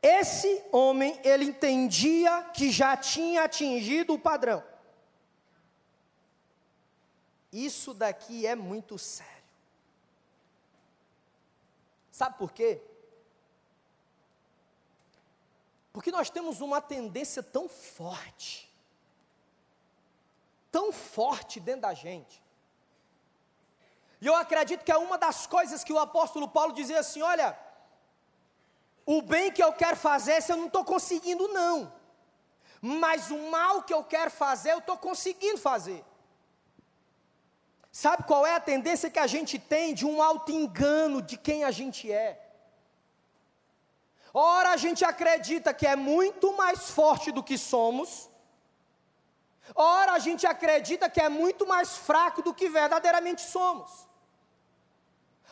Esse 0.00 0.62
homem, 0.70 1.18
ele 1.24 1.46
entendia 1.46 2.42
que 2.54 2.70
já 2.70 2.96
tinha 2.96 3.44
atingido 3.44 4.14
o 4.14 4.18
padrão. 4.18 4.62
Isso 7.52 7.92
daqui 7.92 8.46
é 8.46 8.54
muito 8.54 8.98
sério. 8.98 9.32
Sabe 12.10 12.36
por 12.36 12.52
quê? 12.52 12.80
Porque 15.92 16.10
nós 16.10 16.30
temos 16.30 16.60
uma 16.60 16.80
tendência 16.80 17.42
tão 17.42 17.68
forte, 17.68 18.70
tão 20.70 20.90
forte 20.92 21.60
dentro 21.60 21.82
da 21.82 21.94
gente. 21.94 22.42
E 24.20 24.26
eu 24.26 24.34
acredito 24.34 24.84
que 24.84 24.92
é 24.92 24.96
uma 24.96 25.18
das 25.18 25.46
coisas 25.46 25.84
que 25.84 25.92
o 25.92 25.98
apóstolo 25.98 26.48
Paulo 26.48 26.72
dizia 26.72 27.00
assim: 27.00 27.20
olha, 27.20 27.58
o 29.04 29.20
bem 29.20 29.52
que 29.52 29.62
eu 29.62 29.72
quero 29.72 29.96
fazer, 29.96 30.40
se 30.40 30.52
eu 30.52 30.56
não 30.56 30.66
estou 30.66 30.84
conseguindo, 30.84 31.48
não. 31.48 31.92
Mas 32.80 33.30
o 33.30 33.38
mal 33.50 33.82
que 33.82 33.92
eu 33.92 34.02
quero 34.02 34.30
fazer, 34.30 34.72
eu 34.72 34.78
estou 34.78 34.96
conseguindo 34.96 35.58
fazer. 35.58 36.04
Sabe 37.92 38.22
qual 38.22 38.46
é 38.46 38.54
a 38.54 38.60
tendência 38.60 39.10
que 39.10 39.18
a 39.18 39.26
gente 39.26 39.58
tem 39.58 39.92
de 39.92 40.06
um 40.06 40.22
auto-engano 40.22 41.20
de 41.20 41.36
quem 41.36 41.62
a 41.62 41.70
gente 41.70 42.10
é? 42.10 42.41
Ora 44.34 44.70
a 44.70 44.76
gente 44.76 45.04
acredita 45.04 45.74
que 45.74 45.86
é 45.86 45.94
muito 45.94 46.56
mais 46.56 46.90
forte 46.90 47.30
do 47.30 47.42
que 47.42 47.58
somos, 47.58 48.30
ora 49.74 50.12
a 50.12 50.18
gente 50.18 50.46
acredita 50.46 51.08
que 51.10 51.20
é 51.20 51.28
muito 51.28 51.66
mais 51.66 51.96
fraco 51.96 52.42
do 52.42 52.54
que 52.54 52.68
verdadeiramente 52.68 53.42
somos. 53.42 54.08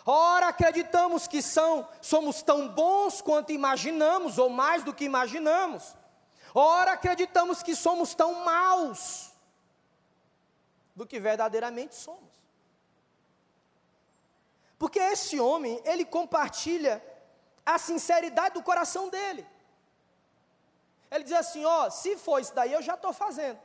Ora 0.07 0.49
acreditamos 0.49 1.27
que 1.27 1.43
são, 1.43 1.87
somos 2.01 2.43
tão 2.43 2.69
bons 2.69 3.21
quanto 3.21 3.53
imaginamos, 3.53 4.39
ou 4.39 4.49
mais 4.49 4.83
do 4.83 4.95
que 4.95 5.05
imaginamos. 5.05 5.95
Ora 6.55 6.93
acreditamos 6.93 7.63
que 7.63 7.77
somos 7.77 8.15
tão 8.15 8.45
maus 8.45 9.31
do 10.97 11.07
que 11.07 11.21
verdadeiramente 11.21 11.95
somos. 11.95 12.31
Porque 14.79 14.99
esse 14.99 15.39
homem, 15.39 15.81
ele 15.85 16.07
compartilha 16.07 17.05
a 17.65 17.79
sinceridade 17.79 18.55
do 18.55 18.63
coração 18.63 19.09
dele. 19.09 19.47
Ele 21.11 21.25
diz 21.25 21.33
assim: 21.33 21.65
ó, 21.65 21.91
se 21.91 22.17
for 22.17 22.41
isso 22.41 22.55
daí, 22.55 22.73
eu 22.73 22.83
já 22.83 22.95
estou 22.95 23.13
fazendo. 23.13 23.61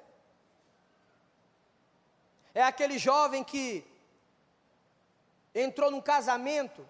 É 2.54 2.64
aquele 2.64 2.98
jovem 2.98 3.44
que 3.44 3.86
entrou 5.54 5.92
num 5.92 6.02
casamento, 6.02 6.88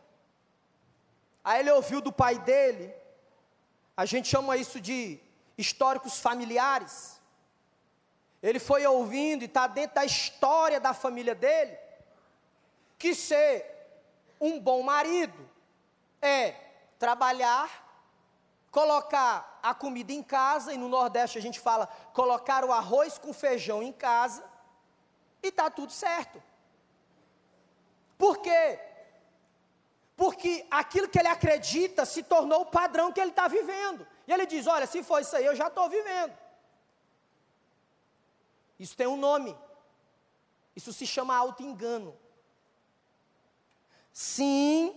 aí 1.44 1.60
ele 1.60 1.72
ouviu 1.72 2.02
do 2.02 2.12
pai 2.12 2.40
dele, 2.40 2.94
a 3.98 4.06
gente 4.06 4.28
chama 4.28 4.58
isso 4.58 4.80
de 4.80 5.20
históricos 5.58 6.20
familiares. 6.20 7.20
Ele 8.42 8.60
foi 8.60 8.86
ouvindo 8.86 9.42
e 9.42 9.46
está 9.46 9.66
dentro 9.66 9.96
da 9.96 10.06
história 10.06 10.80
da 10.80 10.94
família 10.94 11.34
dele, 11.34 11.78
que 12.98 13.16
ser 13.16 13.66
um 14.40 14.60
bom 14.60 14.84
marido 14.84 15.50
é 16.22 16.65
trabalhar, 16.98 17.70
colocar 18.72 19.60
a 19.62 19.74
comida 19.74 20.12
em 20.12 20.24
casa, 20.24 20.74
e 20.74 20.78
no 20.78 20.90
Nordeste 20.90 21.38
a 21.38 21.42
gente 21.42 21.60
fala 21.60 21.88
colocar 22.14 22.64
o 22.66 22.72
arroz 22.72 23.18
com 23.18 23.34
feijão 23.34 23.82
em 23.82 23.92
casa, 23.92 24.44
e 25.42 25.48
está 25.48 25.70
tudo 25.70 25.92
certo. 25.92 26.42
Por 28.18 28.38
quê? 28.38 28.80
Porque 30.16 30.66
aquilo 30.72 31.10
que 31.10 31.20
ele 31.20 31.28
acredita 31.28 32.06
se 32.06 32.24
tornou 32.24 32.62
o 32.62 32.66
padrão 32.66 33.12
que 33.12 33.20
ele 33.20 33.32
está 33.32 33.48
vivendo. 33.48 34.08
E 34.26 34.32
ele 34.32 34.46
diz: 34.46 34.66
Olha, 34.66 34.88
se 34.88 35.04
for 35.04 35.22
isso 35.22 35.36
aí, 35.36 35.46
eu 35.46 35.56
já 35.56 35.68
estou 35.68 35.90
vivendo. 35.90 36.34
Isso 38.80 38.96
tem 38.96 39.08
um 39.08 39.18
nome. 39.18 39.56
Isso 40.76 40.92
se 40.94 41.06
chama 41.06 41.36
auto-engano. 41.36 42.18
Sim, 44.12 44.96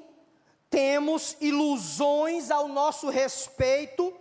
temos 0.70 1.36
ilusões 1.40 2.50
ao 2.50 2.68
nosso 2.68 3.08
respeito, 3.08 4.14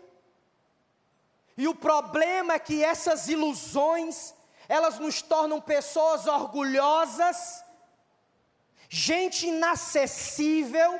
e 1.57 1.67
o 1.67 1.73
problema 1.73 2.53
é 2.53 2.60
que 2.60 2.83
essas 2.83 3.27
ilusões, 3.27 4.33
elas 4.69 4.99
nos 4.99 5.21
tornam 5.21 5.60
pessoas 5.60 6.27
orgulhosas, 6.27 7.63
gente 8.88 9.47
inacessível, 9.47 10.99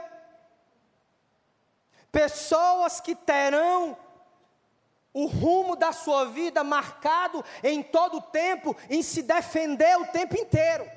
pessoas 2.12 2.99
que 2.99 3.13
terão 3.13 3.95
o 5.13 5.25
rumo 5.25 5.75
da 5.75 5.91
sua 5.91 6.25
vida 6.25 6.63
marcado 6.63 7.43
em 7.63 7.81
todo 7.81 8.17
o 8.17 8.21
tempo, 8.21 8.75
em 8.89 9.01
se 9.01 9.21
defender 9.21 9.97
o 9.97 10.07
tempo 10.07 10.36
inteiro. 10.36 10.96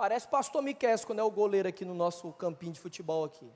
Parece 0.00 0.26
pastor 0.26 0.62
Miquel 0.62 0.98
quando 1.04 1.18
é 1.18 1.22
o 1.22 1.30
goleiro 1.30 1.68
aqui 1.68 1.84
no 1.84 1.92
nosso 1.92 2.32
campinho 2.32 2.72
de 2.72 2.80
futebol 2.80 3.22
aqui. 3.22 3.52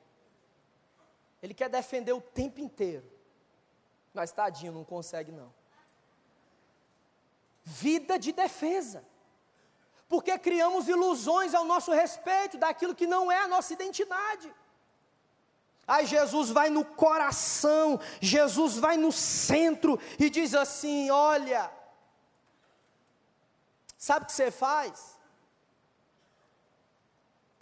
Ele 1.42 1.54
quer 1.54 1.70
defender 1.70 2.12
o 2.12 2.20
tempo 2.20 2.60
inteiro. 2.60 3.10
Mas 4.12 4.30
tadinho, 4.30 4.70
não 4.70 4.84
consegue 4.84 5.32
não. 5.32 5.50
Vida 7.62 8.18
de 8.18 8.30
defesa. 8.30 9.02
Porque 10.06 10.38
criamos 10.38 10.86
ilusões 10.86 11.54
ao 11.54 11.64
nosso 11.64 11.92
respeito 11.92 12.58
daquilo 12.58 12.94
que 12.94 13.06
não 13.06 13.32
é 13.32 13.38
a 13.38 13.48
nossa 13.48 13.72
identidade. 13.72 14.54
Aí 15.86 16.04
Jesus 16.04 16.50
vai 16.50 16.68
no 16.68 16.84
coração, 16.84 17.98
Jesus 18.20 18.76
vai 18.76 18.98
no 18.98 19.10
centro 19.10 19.98
e 20.18 20.28
diz 20.28 20.54
assim: 20.54 21.10
Olha, 21.10 21.72
sabe 23.96 24.24
o 24.24 24.26
que 24.26 24.34
você 24.34 24.50
faz? 24.50 25.13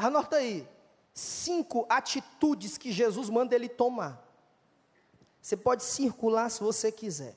Anota 0.07 0.36
aí. 0.36 0.68
Cinco 1.14 1.86
atitudes 1.88 2.76
que 2.76 2.90
Jesus 2.90 3.28
manda 3.28 3.55
ele 3.55 3.68
tomar. 3.68 4.26
Você 5.40 5.57
pode 5.57 5.84
circular 5.84 6.50
se 6.50 6.62
você 6.62 6.90
quiser. 6.90 7.36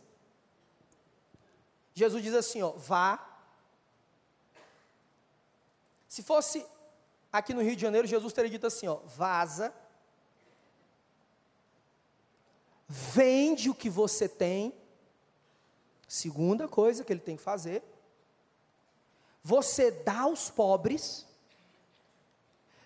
Jesus 1.94 2.24
diz 2.24 2.34
assim: 2.34 2.62
ó, 2.62 2.72
vá. 2.72 3.24
Se 6.08 6.24
fosse 6.24 6.66
aqui 7.32 7.54
no 7.54 7.62
Rio 7.62 7.76
de 7.76 7.82
Janeiro, 7.82 8.08
Jesus 8.08 8.34
teria 8.34 8.50
dito 8.50 8.66
assim: 8.66 8.88
ó, 8.88 8.96
vaza. 9.06 9.74
Vende 12.88 13.70
o 13.70 13.76
que 13.76 13.90
você 13.90 14.28
tem. 14.28 14.74
Segunda 16.08 16.68
coisa 16.68 17.04
que 17.04 17.12
ele 17.12 17.20
tem 17.20 17.36
que 17.36 17.44
fazer. 17.44 17.84
Você 19.44 19.92
dá 19.92 20.22
aos 20.22 20.50
pobres. 20.50 21.28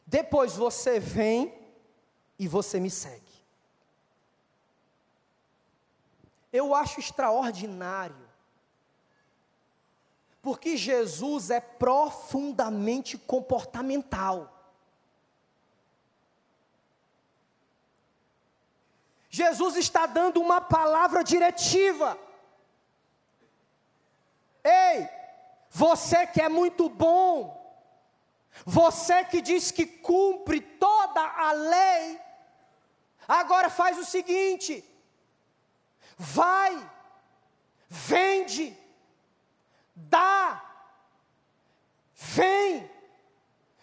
Depois 0.09 0.55
você 0.55 0.99
vem 0.99 1.53
e 2.39 2.47
você 2.47 2.79
me 2.79 2.89
segue. 2.89 3.21
Eu 6.51 6.73
acho 6.73 6.99
extraordinário. 6.99 8.27
Porque 10.41 10.75
Jesus 10.75 11.51
é 11.51 11.59
profundamente 11.59 13.19
comportamental. 13.19 14.51
Jesus 19.29 19.75
está 19.75 20.07
dando 20.07 20.41
uma 20.41 20.59
palavra 20.59 21.23
diretiva. 21.23 22.17
Ei, 24.63 25.07
você 25.69 26.25
que 26.25 26.41
é 26.41 26.49
muito 26.49 26.89
bom, 26.89 27.58
você 28.65 29.23
que 29.25 29.41
diz 29.41 29.71
que 29.71 29.85
cumpre 29.85 30.59
toda 30.61 31.21
a 31.21 31.51
lei, 31.51 32.19
agora 33.27 33.69
faz 33.69 33.97
o 33.97 34.05
seguinte: 34.05 34.83
vai, 36.17 36.89
vende, 37.87 38.77
dá, 39.95 40.63
vem, 42.15 42.89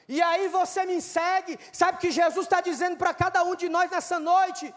e 0.08 0.22
aí 0.22 0.48
você 0.48 0.84
me 0.84 1.00
segue. 1.02 1.58
Sabe 1.72 1.98
que 1.98 2.10
Jesus 2.10 2.46
está 2.46 2.60
dizendo 2.60 2.96
para 2.96 3.12
cada 3.12 3.42
um 3.42 3.56
de 3.56 3.68
nós 3.68 3.90
nessa 3.90 4.18
noite? 4.18 4.72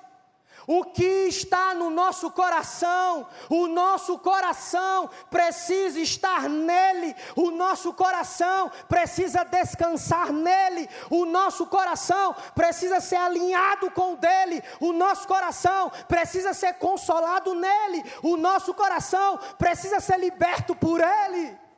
O 0.72 0.84
que 0.84 1.26
está 1.28 1.74
no 1.74 1.90
nosso 1.90 2.30
coração, 2.30 3.26
o 3.50 3.66
nosso 3.66 4.20
coração 4.20 5.10
precisa 5.28 6.00
estar 6.00 6.48
nele, 6.48 7.16
o 7.36 7.50
nosso 7.50 7.92
coração 7.92 8.72
precisa 8.88 9.44
descansar 9.44 10.32
nele, 10.32 10.88
o 11.10 11.26
nosso 11.26 11.66
coração 11.66 12.36
precisa 12.54 13.00
ser 13.00 13.16
alinhado 13.16 13.90
com 13.90 14.14
o 14.14 14.18
dele, 14.18 14.62
o 14.80 14.94
nosso 14.94 15.28
coração 15.28 15.92
precisa 16.08 16.54
ser 16.54 16.76
consolado 16.76 17.56
nele, 17.56 18.04
o 18.22 18.38
nosso 18.38 18.72
coração 18.72 19.40
precisa 19.58 20.00
ser 20.00 20.20
liberto 20.20 20.76
por 20.76 21.02
ele. 21.02 21.69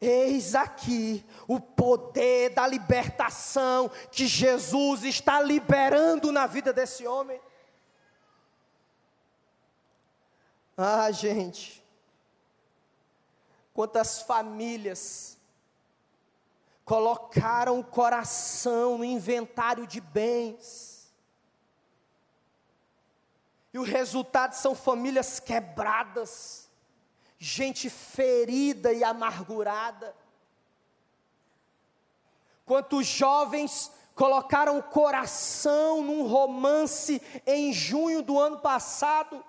Eis 0.00 0.54
aqui 0.54 1.26
o 1.48 1.58
poder 1.58 2.50
da 2.50 2.66
libertação 2.66 3.90
que 4.12 4.26
Jesus 4.28 5.02
está 5.02 5.40
liberando 5.40 6.30
na 6.30 6.46
vida 6.46 6.72
desse 6.72 7.06
homem. 7.06 7.40
Ah, 10.76 11.10
gente, 11.10 11.84
quantas 13.74 14.22
famílias 14.22 15.36
colocaram 16.84 17.80
o 17.80 17.84
coração 17.84 18.98
no 18.98 19.04
inventário 19.04 19.84
de 19.84 20.00
bens, 20.00 21.12
e 23.74 23.78
o 23.78 23.82
resultado 23.82 24.54
são 24.54 24.74
famílias 24.74 25.40
quebradas 25.40 26.67
gente 27.38 27.88
ferida 27.88 28.92
e 28.92 29.04
amargurada. 29.04 30.14
Quantos 32.66 33.06
jovens 33.06 33.90
colocaram 34.14 34.78
o 34.78 34.82
coração 34.82 36.02
num 36.02 36.26
romance 36.26 37.22
em 37.46 37.72
junho 37.72 38.20
do 38.20 38.38
ano 38.38 38.58
passado, 38.58 39.44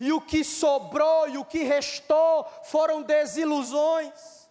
e 0.00 0.12
o 0.12 0.20
que 0.20 0.44
sobrou 0.44 1.28
e 1.28 1.38
o 1.38 1.44
que 1.44 1.62
restou 1.62 2.46
foram 2.64 3.02
desilusões. 3.02 4.48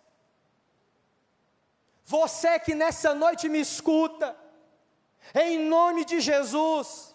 Você 2.04 2.60
que 2.60 2.76
nessa 2.76 3.14
noite 3.14 3.50
me 3.50 3.60
escuta, 3.60 4.36
em 5.34 5.68
nome 5.68 6.06
de 6.06 6.20
Jesus, 6.20 7.15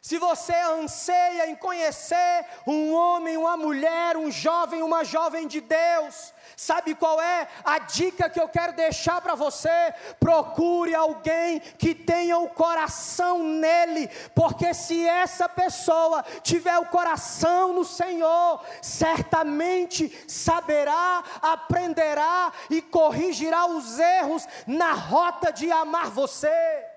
se 0.00 0.18
você 0.18 0.54
anseia 0.54 1.50
em 1.50 1.56
conhecer 1.56 2.46
um 2.66 2.92
homem, 2.94 3.36
uma 3.36 3.56
mulher, 3.56 4.16
um 4.16 4.30
jovem, 4.30 4.82
uma 4.82 5.04
jovem 5.04 5.46
de 5.46 5.60
Deus, 5.60 6.32
sabe 6.56 6.94
qual 6.94 7.20
é 7.20 7.48
a 7.64 7.78
dica 7.78 8.30
que 8.30 8.40
eu 8.40 8.48
quero 8.48 8.74
deixar 8.74 9.20
para 9.20 9.34
você? 9.34 9.92
Procure 10.20 10.94
alguém 10.94 11.60
que 11.60 11.94
tenha 11.94 12.38
o 12.38 12.48
coração 12.48 13.42
nele, 13.42 14.08
porque 14.34 14.72
se 14.72 15.06
essa 15.06 15.48
pessoa 15.48 16.24
tiver 16.42 16.78
o 16.78 16.86
coração 16.86 17.72
no 17.72 17.84
Senhor, 17.84 18.64
certamente 18.80 20.10
saberá, 20.28 21.24
aprenderá 21.42 22.52
e 22.70 22.80
corrigirá 22.80 23.66
os 23.66 23.98
erros 23.98 24.46
na 24.66 24.92
rota 24.92 25.52
de 25.52 25.70
amar 25.70 26.10
você. 26.10 26.87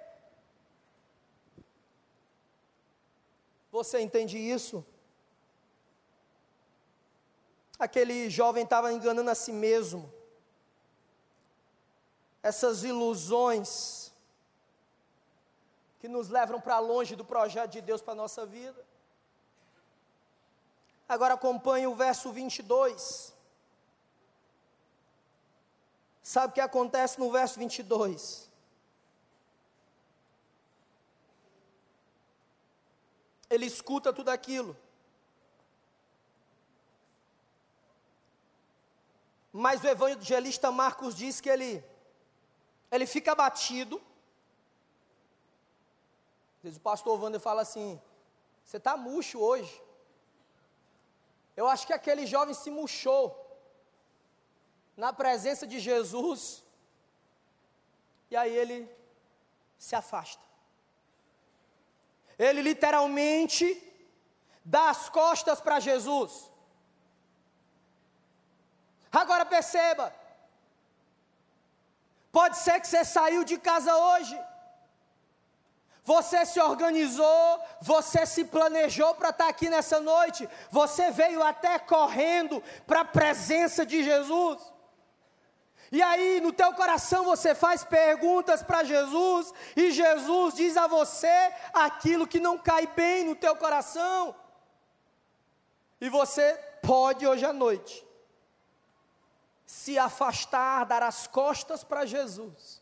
Você 3.72 4.02
entende 4.02 4.38
isso? 4.38 4.86
Aquele 7.80 8.30
jovem 8.30 8.64
estava 8.64 8.92
enganando 8.92 9.30
a 9.30 9.36
si 9.36 9.54
mesmo. 9.54 10.14
Essas 12.44 12.84
ilusões 12.84 14.12
que 16.00 16.08
nos 16.08 16.30
levam 16.30 16.60
para 16.60 16.80
longe 16.80 17.16
do 17.16 17.24
projeto 17.24 17.72
de 17.72 17.82
Deus 17.82 18.02
para 18.02 18.14
a 18.14 18.16
nossa 18.16 18.46
vida. 18.46 18.86
Agora 21.08 21.36
acompanhe 21.36 21.88
o 21.88 21.96
verso 21.96 22.32
22. 22.32 23.34
Sabe 26.22 26.52
o 26.52 26.54
que 26.54 26.62
acontece 26.62 27.20
no 27.20 27.32
verso 27.32 27.58
22? 27.58 28.51
Ele 33.52 33.66
escuta 33.66 34.14
tudo 34.14 34.30
aquilo. 34.30 34.76
Mas 39.52 39.84
o 39.84 39.88
evangelista 39.88 40.72
Marcos 40.72 41.14
diz 41.14 41.42
que 41.42 41.50
ele, 41.50 41.84
ele 42.90 43.06
fica 43.06 43.34
abatido. 43.34 44.02
Diz 46.64 46.78
o 46.78 46.80
pastor 46.80 47.22
Wander 47.22 47.42
fala 47.42 47.62
assim: 47.62 48.02
Você 48.64 48.78
está 48.78 48.96
murcho 48.96 49.38
hoje. 49.40 49.84
Eu 51.58 51.68
acho 51.68 51.86
que 51.86 51.92
aquele 51.92 52.26
jovem 52.26 52.54
se 52.54 52.72
murchou 52.72 53.26
na 54.96 55.12
presença 55.12 55.68
de 55.68 55.78
Jesus. 55.80 56.64
E 58.30 58.38
aí 58.38 58.56
ele 58.56 58.90
se 59.78 59.94
afasta. 59.94 60.51
Ele 62.38 62.62
literalmente 62.62 63.66
dá 64.64 64.90
as 64.90 65.10
costas 65.10 65.60
para 65.60 65.80
Jesus. 65.80 66.50
Agora 69.12 69.46
perceba, 69.46 70.14
pode 72.32 72.58
ser 72.58 72.80
que 72.80 72.88
você 72.88 73.04
saiu 73.04 73.44
de 73.44 73.58
casa 73.58 73.94
hoje, 73.94 74.40
você 76.04 76.46
se 76.46 76.60
organizou, 76.60 77.62
você 77.82 78.26
se 78.26 78.46
planejou 78.46 79.14
para 79.16 79.30
estar 79.30 79.50
aqui 79.50 79.70
nessa 79.70 80.00
noite, 80.00 80.48
você 80.70 81.12
veio 81.12 81.44
até 81.44 81.78
correndo 81.78 82.64
para 82.88 83.02
a 83.02 83.06
presença 83.06 83.86
de 83.86 84.04
Jesus. 84.04 84.71
E 85.92 86.02
aí, 86.02 86.40
no 86.40 86.54
teu 86.54 86.74
coração, 86.74 87.26
você 87.26 87.54
faz 87.54 87.84
perguntas 87.84 88.64
para 88.64 88.84
Jesus, 88.84 89.54
e 89.76 89.92
Jesus 89.92 90.54
diz 90.54 90.78
a 90.78 90.88
você 90.88 91.54
aquilo 91.74 92.26
que 92.26 92.40
não 92.40 92.58
cai 92.58 92.88
bem 92.88 93.26
no 93.26 93.36
teu 93.36 93.56
coração. 93.58 94.34
E 96.00 96.08
você 96.10 96.54
pode 96.82 97.28
hoje 97.28 97.44
à 97.46 97.52
noite 97.52 98.08
se 99.66 99.98
afastar, 99.98 100.86
dar 100.86 101.04
as 101.04 101.28
costas 101.28 101.84
para 101.84 102.06
Jesus, 102.06 102.82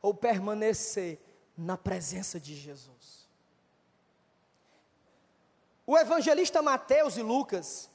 ou 0.00 0.14
permanecer 0.14 1.20
na 1.56 1.76
presença 1.76 2.40
de 2.40 2.54
Jesus. 2.54 3.28
O 5.86 5.98
evangelista 5.98 6.62
Mateus 6.62 7.18
e 7.18 7.22
Lucas, 7.22 7.90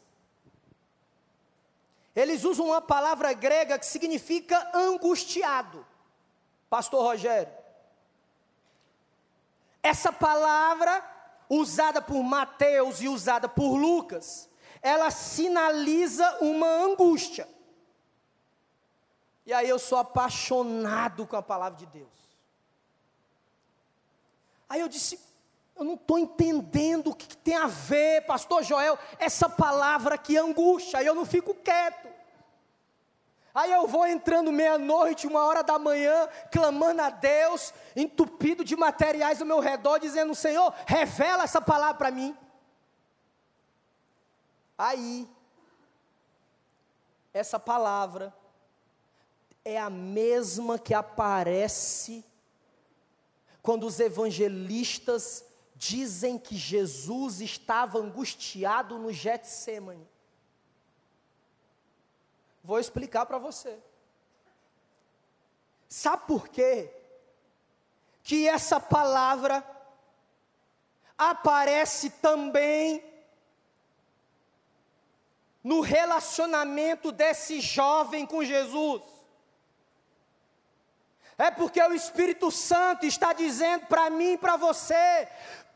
eles 2.19 2.43
usam 2.43 2.65
uma 2.65 2.81
palavra 2.81 3.31
grega 3.31 3.77
que 3.77 3.85
significa 3.85 4.71
angustiado. 4.73 5.85
Pastor 6.67 7.03
Rogério. 7.03 7.53
Essa 9.83 10.11
palavra, 10.11 11.03
usada 11.47 12.01
por 12.01 12.23
Mateus 12.23 13.01
e 13.01 13.07
usada 13.07 13.47
por 13.47 13.75
Lucas, 13.75 14.49
ela 14.81 15.11
sinaliza 15.11 16.39
uma 16.41 16.67
angústia. 16.67 17.47
E 19.45 19.53
aí 19.53 19.69
eu 19.69 19.77
sou 19.77 19.99
apaixonado 19.99 21.27
com 21.27 21.35
a 21.35 21.43
palavra 21.43 21.77
de 21.77 21.85
Deus. 21.85 22.29
Aí 24.67 24.81
eu 24.81 24.89
disse, 24.89 25.19
eu 25.77 25.83
não 25.83 25.93
estou 25.93 26.17
entendendo 26.17 27.11
o 27.11 27.15
que, 27.15 27.27
que, 27.27 27.37
tem 27.37 27.55
a 27.55 27.67
ver, 27.67 28.25
pastor 28.25 28.63
Joel, 28.63 28.97
essa 29.19 29.47
palavra 29.47 30.17
que 30.17 30.35
angústia, 30.35 31.03
eu 31.03 31.13
não 31.13 31.23
fico 31.25 31.53
quieto. 31.53 32.07
Aí 33.53 33.71
eu 33.71 33.87
vou 33.87 34.05
entrando 34.05 34.51
meia-noite, 34.51 35.27
uma 35.27 35.45
hora 35.45 35.63
da 35.63 35.77
manhã, 35.77 36.27
clamando 36.51 37.01
a 37.01 37.09
Deus, 37.09 37.73
entupido 37.95 38.63
de 38.63 38.75
materiais 38.75 39.39
ao 39.39 39.47
meu 39.47 39.59
redor, 39.59 39.99
dizendo: 39.99 40.33
Senhor, 40.35 40.73
revela 40.85 41.43
essa 41.43 41.61
palavra 41.61 41.95
para 41.95 42.11
mim. 42.11 42.35
Aí, 44.77 45.27
essa 47.33 47.59
palavra 47.59 48.33
é 49.65 49.79
a 49.79 49.89
mesma 49.89 50.77
que 50.77 50.93
aparece 50.93 52.23
quando 53.61 53.85
os 53.85 53.99
evangelistas 53.99 55.46
dizem 55.77 56.39
que 56.39 56.55
Jesus 56.55 57.39
estava 57.39 57.99
angustiado 57.99 58.97
no 58.97 59.11
Getsemane. 59.13 60.07
Vou 62.63 62.79
explicar 62.79 63.25
para 63.25 63.37
você. 63.37 63.77
Sabe 65.87 66.25
por 66.25 66.49
quê? 66.49 66.91
Que 68.23 68.47
essa 68.47 68.79
palavra 68.79 69.65
aparece 71.17 72.09
também 72.09 73.03
no 75.63 75.81
relacionamento 75.81 77.11
desse 77.11 77.61
jovem 77.61 78.25
com 78.25 78.43
Jesus. 78.43 79.03
É 81.37 81.51
porque 81.51 81.79
o 81.81 81.93
Espírito 81.93 82.49
Santo 82.49 83.05
está 83.05 83.31
dizendo 83.31 83.85
para 83.85 84.09
mim 84.09 84.33
e 84.33 84.37
para 84.37 84.57
você: 84.57 85.27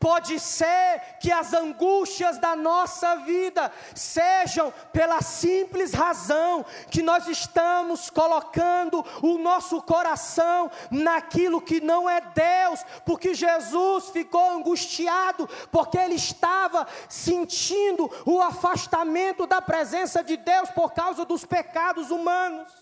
Pode 0.02 0.40
ser 0.40 1.00
que 1.20 1.30
as 1.30 1.52
angústias 1.52 2.36
da 2.36 2.56
nossa 2.56 3.18
vida 3.18 3.70
sejam 3.94 4.74
pela 4.92 5.22
simples 5.22 5.94
razão 5.94 6.66
que 6.90 7.04
nós 7.04 7.28
estamos 7.28 8.10
colocando 8.10 9.04
o 9.22 9.38
nosso 9.38 9.80
coração 9.80 10.68
naquilo 10.90 11.62
que 11.62 11.80
não 11.80 12.10
é 12.10 12.20
Deus, 12.20 12.84
porque 13.06 13.32
Jesus 13.32 14.08
ficou 14.08 14.50
angustiado, 14.50 15.48
porque 15.70 15.98
ele 15.98 16.16
estava 16.16 16.84
sentindo 17.08 18.10
o 18.26 18.40
afastamento 18.40 19.46
da 19.46 19.62
presença 19.62 20.24
de 20.24 20.36
Deus 20.36 20.68
por 20.72 20.92
causa 20.92 21.24
dos 21.24 21.44
pecados 21.44 22.10
humanos. 22.10 22.72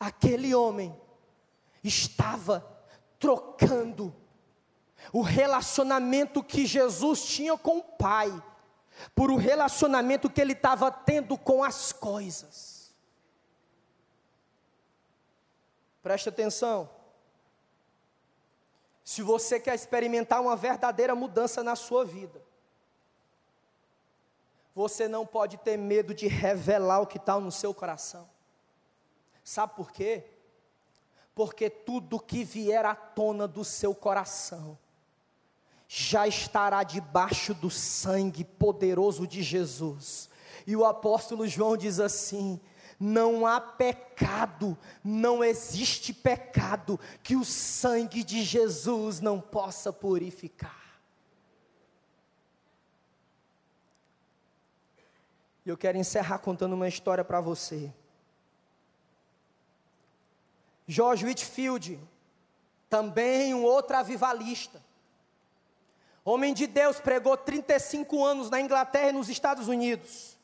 Aquele 0.00 0.52
homem 0.56 0.92
estava 1.84 2.66
trocando 3.16 4.23
o 5.14 5.22
relacionamento 5.22 6.42
que 6.42 6.66
Jesus 6.66 7.24
tinha 7.24 7.56
com 7.56 7.78
o 7.78 7.82
Pai, 7.84 8.32
por 9.14 9.30
o 9.30 9.36
relacionamento 9.36 10.28
que 10.28 10.40
ele 10.40 10.54
estava 10.54 10.90
tendo 10.90 11.38
com 11.38 11.62
as 11.62 11.92
coisas. 11.92 12.92
Preste 16.02 16.28
atenção. 16.28 16.90
Se 19.04 19.22
você 19.22 19.60
quer 19.60 19.76
experimentar 19.76 20.40
uma 20.40 20.56
verdadeira 20.56 21.14
mudança 21.14 21.62
na 21.62 21.76
sua 21.76 22.04
vida, 22.04 22.42
você 24.74 25.06
não 25.06 25.24
pode 25.24 25.58
ter 25.58 25.76
medo 25.76 26.12
de 26.12 26.26
revelar 26.26 26.98
o 26.98 27.06
que 27.06 27.18
está 27.18 27.38
no 27.38 27.52
seu 27.52 27.72
coração. 27.72 28.28
Sabe 29.44 29.76
por 29.76 29.92
quê? 29.92 30.24
Porque 31.36 31.70
tudo 31.70 32.18
que 32.18 32.42
vier 32.42 32.84
à 32.84 32.96
tona 32.96 33.46
do 33.46 33.64
seu 33.64 33.94
coração 33.94 34.76
já 35.88 36.26
estará 36.26 36.82
debaixo 36.82 37.54
do 37.54 37.70
sangue 37.70 38.44
poderoso 38.44 39.26
de 39.26 39.42
Jesus. 39.42 40.28
E 40.66 40.74
o 40.74 40.84
apóstolo 40.84 41.46
João 41.46 41.76
diz 41.76 42.00
assim: 42.00 42.60
não 42.98 43.46
há 43.46 43.60
pecado, 43.60 44.76
não 45.02 45.42
existe 45.42 46.12
pecado 46.12 46.98
que 47.22 47.36
o 47.36 47.44
sangue 47.44 48.22
de 48.22 48.42
Jesus 48.42 49.20
não 49.20 49.40
possa 49.40 49.92
purificar. 49.92 50.84
E 55.66 55.68
eu 55.68 55.76
quero 55.76 55.96
encerrar 55.96 56.38
contando 56.38 56.74
uma 56.74 56.88
história 56.88 57.24
para 57.24 57.40
você. 57.40 57.92
George 60.86 61.24
Whitfield, 61.24 61.98
também 62.90 63.54
um 63.54 63.64
outro 63.64 63.96
avivalista, 63.96 64.82
Homem 66.24 66.54
de 66.54 66.66
Deus, 66.66 66.98
pregou 66.98 67.36
35 67.36 68.24
anos 68.24 68.48
na 68.48 68.58
Inglaterra 68.58 69.10
e 69.10 69.12
nos 69.12 69.28
Estados 69.28 69.68
Unidos. 69.68 70.38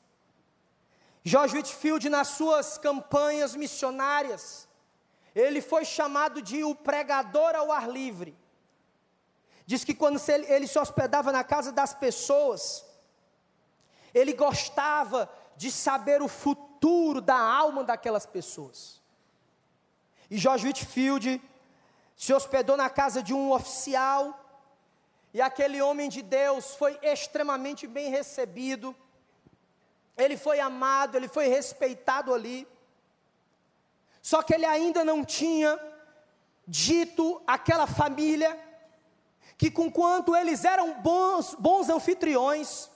George 1.24 1.56
Whitfield, 1.56 2.08
nas 2.10 2.28
suas 2.28 2.76
campanhas 2.76 3.56
missionárias, 3.56 4.68
ele 5.34 5.62
foi 5.62 5.84
chamado 5.84 6.42
de 6.42 6.62
o 6.64 6.74
pregador 6.74 7.54
ao 7.54 7.72
ar 7.72 7.88
livre. 7.88 8.36
Diz 9.64 9.84
que 9.84 9.94
quando 9.94 10.20
ele 10.48 10.66
se 10.66 10.78
hospedava 10.78 11.32
na 11.32 11.44
casa 11.44 11.72
das 11.72 11.94
pessoas, 11.94 12.84
ele 14.12 14.34
gostava 14.34 15.30
de 15.56 15.70
saber 15.70 16.20
o 16.20 16.28
futuro 16.28 17.20
da 17.20 17.38
alma 17.38 17.84
daquelas 17.84 18.26
pessoas. 18.26 19.00
E 20.30 20.36
George 20.36 20.66
Whitfield 20.66 21.40
se 22.16 22.34
hospedou 22.34 22.76
na 22.76 22.90
casa 22.90 23.22
de 23.22 23.32
um 23.32 23.52
oficial 23.52 24.49
e 25.32 25.40
aquele 25.40 25.80
homem 25.80 26.08
de 26.08 26.22
Deus 26.22 26.74
foi 26.74 26.98
extremamente 27.02 27.86
bem 27.86 28.10
recebido, 28.10 28.94
ele 30.16 30.36
foi 30.36 30.60
amado, 30.60 31.16
ele 31.16 31.28
foi 31.28 31.46
respeitado 31.46 32.34
ali. 32.34 32.66
Só 34.20 34.42
que 34.42 34.54
ele 34.54 34.66
ainda 34.66 35.04
não 35.04 35.24
tinha 35.24 35.78
dito 36.66 37.40
àquela 37.46 37.86
família 37.86 38.58
que, 39.56 39.70
com 39.70 39.90
quanto 39.90 40.34
eles 40.34 40.64
eram 40.64 41.00
bons, 41.00 41.54
bons 41.54 41.88
anfitriões, 41.88 42.90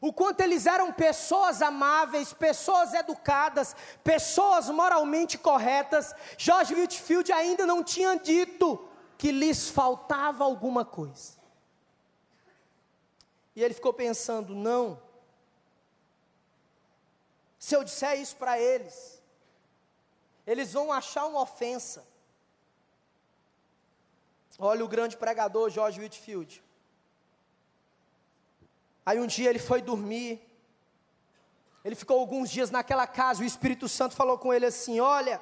o 0.00 0.12
quanto 0.12 0.40
eles 0.40 0.66
eram 0.66 0.92
pessoas 0.92 1.62
amáveis, 1.62 2.32
pessoas 2.32 2.92
educadas, 2.92 3.74
pessoas 4.04 4.68
moralmente 4.68 5.38
corretas, 5.38 6.14
George 6.36 6.74
Whitfield 6.74 7.32
ainda 7.32 7.64
não 7.64 7.82
tinha 7.82 8.18
dito 8.18 8.86
que 9.16 9.32
lhes 9.32 9.68
faltava 9.68 10.44
alguma 10.44 10.84
coisa. 10.84 11.35
E 13.56 13.64
ele 13.64 13.72
ficou 13.72 13.92
pensando: 13.92 14.54
não. 14.54 15.02
Se 17.58 17.74
eu 17.74 17.82
disser 17.82 18.20
isso 18.20 18.36
para 18.36 18.60
eles, 18.60 19.20
eles 20.46 20.74
vão 20.74 20.92
achar 20.92 21.24
uma 21.26 21.40
ofensa. 21.40 22.06
Olha 24.58 24.84
o 24.84 24.88
grande 24.88 25.16
pregador 25.16 25.70
George 25.70 26.00
Whitfield. 26.00 26.62
Aí 29.04 29.18
um 29.18 29.26
dia 29.26 29.50
ele 29.50 29.58
foi 29.58 29.80
dormir. 29.80 30.42
Ele 31.84 31.94
ficou 31.94 32.18
alguns 32.20 32.50
dias 32.50 32.70
naquela 32.70 33.06
casa. 33.06 33.42
O 33.42 33.46
Espírito 33.46 33.88
Santo 33.88 34.14
falou 34.14 34.38
com 34.38 34.52
ele 34.52 34.66
assim: 34.66 35.00
Olha, 35.00 35.40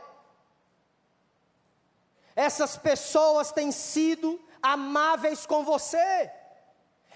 essas 2.37 2.77
pessoas 2.77 3.51
têm 3.51 3.73
sido 3.73 4.41
amáveis 4.63 5.47
com 5.47 5.65
você. 5.65 6.31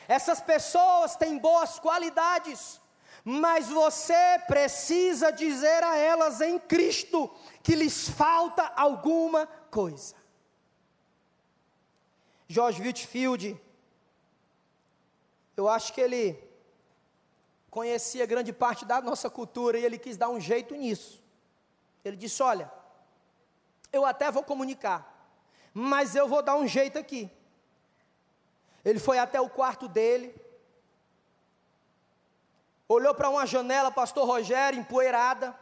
Essas 0.09 0.41
pessoas 0.41 1.17
têm 1.17 1.37
boas 1.37 1.79
qualidades, 1.79 2.81
mas 3.23 3.69
você 3.69 4.39
precisa 4.47 5.31
dizer 5.31 5.85
a 5.85 5.99
elas 5.99 6.41
em 6.41 6.59
Cristo 6.59 7.31
que 7.63 7.75
lhes 7.75 8.09
falta 8.09 8.73
alguma 8.75 9.47
coisa. 9.71 10.17
George 12.49 12.81
Whitfield, 12.81 13.61
eu 15.55 15.69
acho 15.69 15.93
que 15.93 16.01
ele 16.01 16.43
conhecia 17.71 18.25
grande 18.25 18.51
parte 18.51 18.87
da 18.87 19.03
nossa 19.03 19.29
cultura 19.29 19.79
e 19.79 19.85
ele 19.85 19.99
quis 19.99 20.17
dar 20.17 20.31
um 20.31 20.41
jeito 20.41 20.75
nisso. 20.75 21.23
Ele 22.03 22.17
disse: 22.17 22.43
Olha, 22.43 22.73
eu 23.93 24.07
até 24.07 24.31
vou 24.31 24.43
comunicar, 24.43 25.31
mas 25.75 26.15
eu 26.15 26.27
vou 26.27 26.41
dar 26.43 26.57
um 26.57 26.67
jeito 26.67 26.99
aqui. 26.99 27.31
Ele 28.89 28.99
foi 28.99 29.19
até 29.19 29.39
o 29.39 29.51
quarto 29.51 29.87
dele, 29.87 30.35
olhou 32.89 33.15
para 33.15 33.29
uma 33.29 33.45
janela, 33.45 33.91
pastor 33.91 34.27
Rogério, 34.27 34.81
empoeirada, 34.81 35.55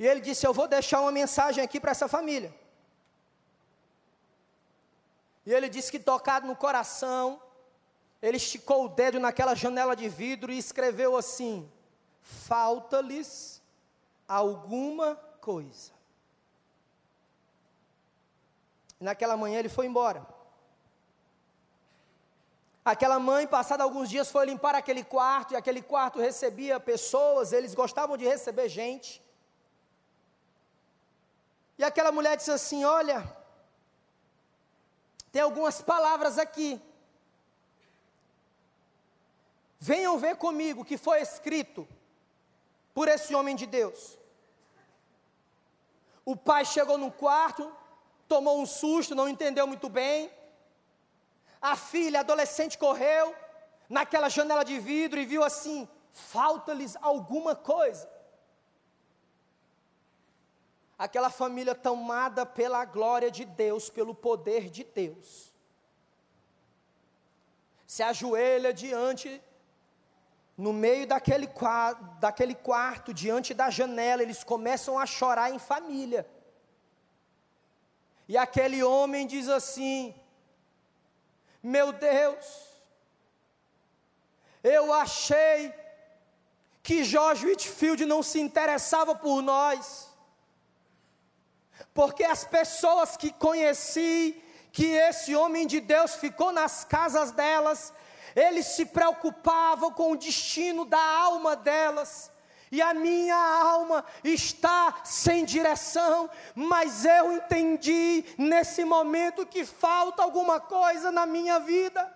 e 0.00 0.04
ele 0.04 0.20
disse: 0.20 0.44
Eu 0.44 0.52
vou 0.52 0.66
deixar 0.66 1.00
uma 1.00 1.12
mensagem 1.12 1.62
aqui 1.62 1.78
para 1.78 1.92
essa 1.92 2.08
família. 2.08 2.52
E 5.46 5.52
ele 5.52 5.68
disse 5.68 5.92
que, 5.92 6.00
tocado 6.00 6.48
no 6.48 6.56
coração, 6.56 7.40
ele 8.20 8.36
esticou 8.36 8.86
o 8.86 8.88
dedo 8.88 9.20
naquela 9.20 9.54
janela 9.54 9.94
de 9.94 10.08
vidro 10.08 10.50
e 10.50 10.58
escreveu 10.58 11.16
assim: 11.16 11.70
Falta-lhes 12.20 13.62
alguma 14.26 15.14
coisa. 15.40 15.92
E 19.00 19.04
naquela 19.04 19.36
manhã 19.36 19.60
ele 19.60 19.68
foi 19.68 19.86
embora. 19.86 20.37
Aquela 22.90 23.18
mãe, 23.18 23.46
passado 23.46 23.82
alguns 23.82 24.08
dias, 24.08 24.30
foi 24.30 24.46
limpar 24.46 24.74
aquele 24.74 25.04
quarto, 25.04 25.52
e 25.52 25.56
aquele 25.58 25.82
quarto 25.82 26.18
recebia 26.18 26.80
pessoas, 26.80 27.52
eles 27.52 27.74
gostavam 27.74 28.16
de 28.16 28.24
receber 28.24 28.66
gente. 28.66 29.22
E 31.76 31.84
aquela 31.84 32.10
mulher 32.10 32.34
disse 32.38 32.50
assim: 32.50 32.86
Olha, 32.86 33.20
tem 35.30 35.42
algumas 35.42 35.82
palavras 35.82 36.38
aqui. 36.38 36.80
Venham 39.78 40.16
ver 40.18 40.36
comigo 40.36 40.82
que 40.82 40.96
foi 40.96 41.20
escrito 41.20 41.86
por 42.94 43.06
esse 43.06 43.34
homem 43.34 43.54
de 43.54 43.66
Deus. 43.66 44.16
O 46.24 46.34
pai 46.34 46.64
chegou 46.64 46.96
no 46.96 47.12
quarto, 47.12 47.70
tomou 48.26 48.58
um 48.62 48.64
susto, 48.64 49.14
não 49.14 49.28
entendeu 49.28 49.66
muito 49.66 49.90
bem. 49.90 50.37
A 51.60 51.76
filha, 51.76 52.20
adolescente, 52.20 52.78
correu 52.78 53.34
naquela 53.88 54.28
janela 54.28 54.64
de 54.64 54.78
vidro 54.78 55.18
e 55.20 55.26
viu 55.26 55.42
assim: 55.42 55.88
falta-lhes 56.12 56.96
alguma 57.00 57.54
coisa. 57.54 58.08
Aquela 60.98 61.30
família 61.30 61.74
tomada 61.74 62.44
pela 62.44 62.84
glória 62.84 63.30
de 63.30 63.44
Deus, 63.44 63.88
pelo 63.88 64.14
poder 64.14 64.68
de 64.68 64.82
Deus, 64.82 65.52
se 67.86 68.02
ajoelha 68.02 68.72
diante 68.72 69.40
no 70.56 70.72
meio 70.72 71.06
daquele 71.06 71.48
daquele 72.18 72.54
quarto, 72.54 73.14
diante 73.14 73.54
da 73.54 73.70
janela, 73.70 74.22
eles 74.22 74.42
começam 74.42 74.98
a 74.98 75.06
chorar 75.06 75.52
em 75.52 75.58
família. 75.58 76.28
E 78.26 78.36
aquele 78.36 78.82
homem 78.82 79.24
diz 79.24 79.48
assim: 79.48 80.17
Meu 81.62 81.92
Deus, 81.92 82.68
eu 84.62 84.92
achei 84.92 85.74
que 86.82 87.04
George 87.04 87.46
Whitfield 87.46 88.04
não 88.06 88.22
se 88.22 88.40
interessava 88.40 89.14
por 89.14 89.42
nós, 89.42 90.08
porque 91.92 92.24
as 92.24 92.44
pessoas 92.44 93.16
que 93.16 93.32
conheci, 93.32 94.42
que 94.72 94.86
esse 94.86 95.34
homem 95.34 95.66
de 95.66 95.80
Deus 95.80 96.14
ficou 96.14 96.52
nas 96.52 96.84
casas 96.84 97.32
delas, 97.32 97.92
eles 98.34 98.66
se 98.66 98.86
preocupavam 98.86 99.92
com 99.92 100.12
o 100.12 100.16
destino 100.16 100.84
da 100.84 101.00
alma 101.00 101.56
delas. 101.56 102.30
E 102.70 102.82
a 102.82 102.92
minha 102.92 103.36
alma 103.36 104.04
está 104.22 105.02
sem 105.04 105.44
direção, 105.44 106.30
mas 106.54 107.04
eu 107.04 107.32
entendi 107.32 108.24
nesse 108.36 108.84
momento 108.84 109.46
que 109.46 109.64
falta 109.64 110.22
alguma 110.22 110.60
coisa 110.60 111.10
na 111.10 111.26
minha 111.26 111.58
vida. 111.58 112.14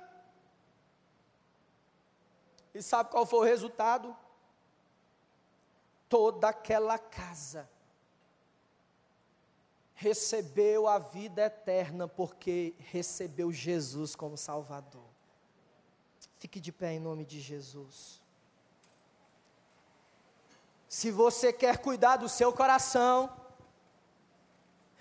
E 2.74 2.82
sabe 2.82 3.10
qual 3.10 3.26
foi 3.26 3.40
o 3.40 3.50
resultado? 3.50 4.16
Toda 6.08 6.48
aquela 6.48 6.98
casa 6.98 7.68
recebeu 9.94 10.88
a 10.88 10.98
vida 10.98 11.42
eterna 11.42 12.08
porque 12.08 12.74
recebeu 12.78 13.52
Jesus 13.52 14.16
como 14.16 14.36
Salvador. 14.36 15.12
Fique 16.38 16.60
de 16.60 16.72
pé 16.72 16.94
em 16.94 16.98
nome 16.98 17.24
de 17.24 17.40
Jesus. 17.40 18.21
Se 20.92 21.10
você 21.10 21.54
quer 21.54 21.78
cuidar 21.78 22.16
do 22.16 22.28
seu 22.28 22.52
coração, 22.52 23.34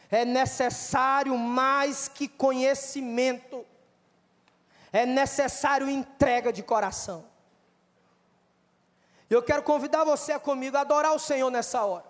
é 0.09 0.23
necessário 0.23 1.37
mais 1.37 2.07
que 2.07 2.29
conhecimento, 2.29 3.65
é 4.93 5.05
necessário 5.05 5.89
entrega 5.89 6.53
de 6.53 6.63
coração. 6.63 7.27
Eu 9.29 9.43
quero 9.43 9.63
convidar 9.63 10.05
você 10.05 10.39
comigo 10.39 10.77
a 10.77 10.79
adorar 10.79 11.13
o 11.13 11.19
Senhor 11.19 11.51
nessa 11.51 11.83
hora. 11.83 12.09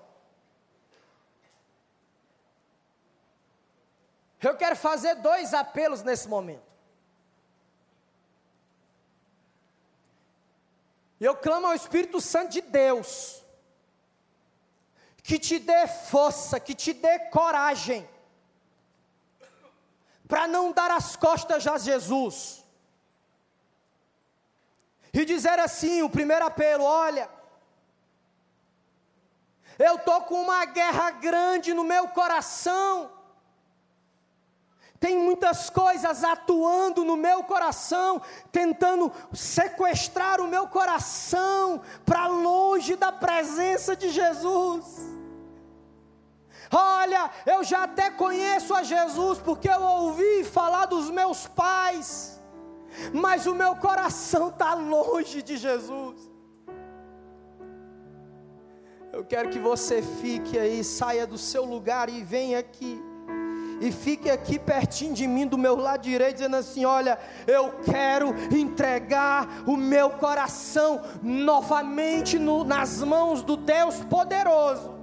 Eu 4.43 4.55
quero 4.55 4.75
fazer 4.75 5.15
dois 5.15 5.55
apelos 5.55 6.03
nesse 6.03 6.27
momento. 6.27 6.71
Eu 11.19 11.35
clamo 11.35 11.65
ao 11.65 11.73
Espírito 11.73 12.21
Santo 12.21 12.51
de 12.51 12.61
Deus, 12.61 13.40
que 15.23 15.37
te 15.37 15.59
dê 15.59 15.87
força, 15.87 16.59
que 16.59 16.73
te 16.73 16.93
dê 16.93 17.19
coragem, 17.29 18.07
para 20.27 20.47
não 20.47 20.71
dar 20.71 20.91
as 20.91 21.15
costas 21.15 21.67
a 21.67 21.77
Jesus, 21.77 22.63
e 25.13 25.25
dizer 25.25 25.59
assim: 25.59 26.01
o 26.01 26.09
primeiro 26.09 26.45
apelo, 26.45 26.83
olha, 26.83 27.29
eu 29.77 29.95
estou 29.95 30.21
com 30.21 30.41
uma 30.41 30.65
guerra 30.65 31.11
grande 31.11 31.73
no 31.73 31.83
meu 31.83 32.07
coração, 32.09 33.11
tem 34.99 35.17
muitas 35.17 35.67
coisas 35.69 36.23
atuando 36.23 37.03
no 37.03 37.17
meu 37.17 37.43
coração, 37.43 38.21
tentando 38.51 39.11
sequestrar 39.33 40.39
o 40.39 40.47
meu 40.47 40.67
coração 40.67 41.81
para 42.05 42.27
longe 42.27 42.95
da 42.95 43.11
presença 43.11 43.95
de 43.95 44.09
Jesus. 44.09 45.10
Olha, 46.71 47.29
eu 47.45 47.63
já 47.63 47.83
até 47.83 48.09
conheço 48.09 48.73
a 48.73 48.83
Jesus 48.83 49.39
porque 49.39 49.69
eu 49.69 49.81
ouvi 49.81 50.43
falar 50.43 50.85
dos 50.85 51.09
meus 51.09 51.47
pais, 51.47 52.39
mas 53.13 53.45
o 53.45 53.53
meu 53.53 53.75
coração 53.75 54.47
está 54.47 54.73
longe 54.73 55.41
de 55.41 55.57
Jesus. 55.57 56.31
Eu 59.11 59.25
quero 59.25 59.49
que 59.49 59.59
você 59.59 60.01
fique 60.01 60.57
aí, 60.57 60.83
saia 60.83 61.27
do 61.27 61.37
seu 61.37 61.65
lugar 61.65 62.07
e 62.07 62.23
venha 62.23 62.59
aqui 62.59 63.01
e 63.81 63.91
fique 63.91 64.29
aqui 64.29 64.59
pertinho 64.59 65.13
de 65.13 65.27
mim, 65.27 65.47
do 65.47 65.57
meu 65.57 65.75
lado 65.75 66.03
direito, 66.03 66.35
dizendo 66.35 66.55
assim: 66.55 66.85
Olha, 66.85 67.17
eu 67.47 67.73
quero 67.83 68.33
entregar 68.55 69.63
o 69.65 69.75
meu 69.75 70.11
coração 70.11 71.01
novamente 71.21 72.37
no, 72.37 72.63
nas 72.63 73.01
mãos 73.01 73.41
do 73.41 73.57
Deus 73.57 73.95
poderoso. 74.01 75.00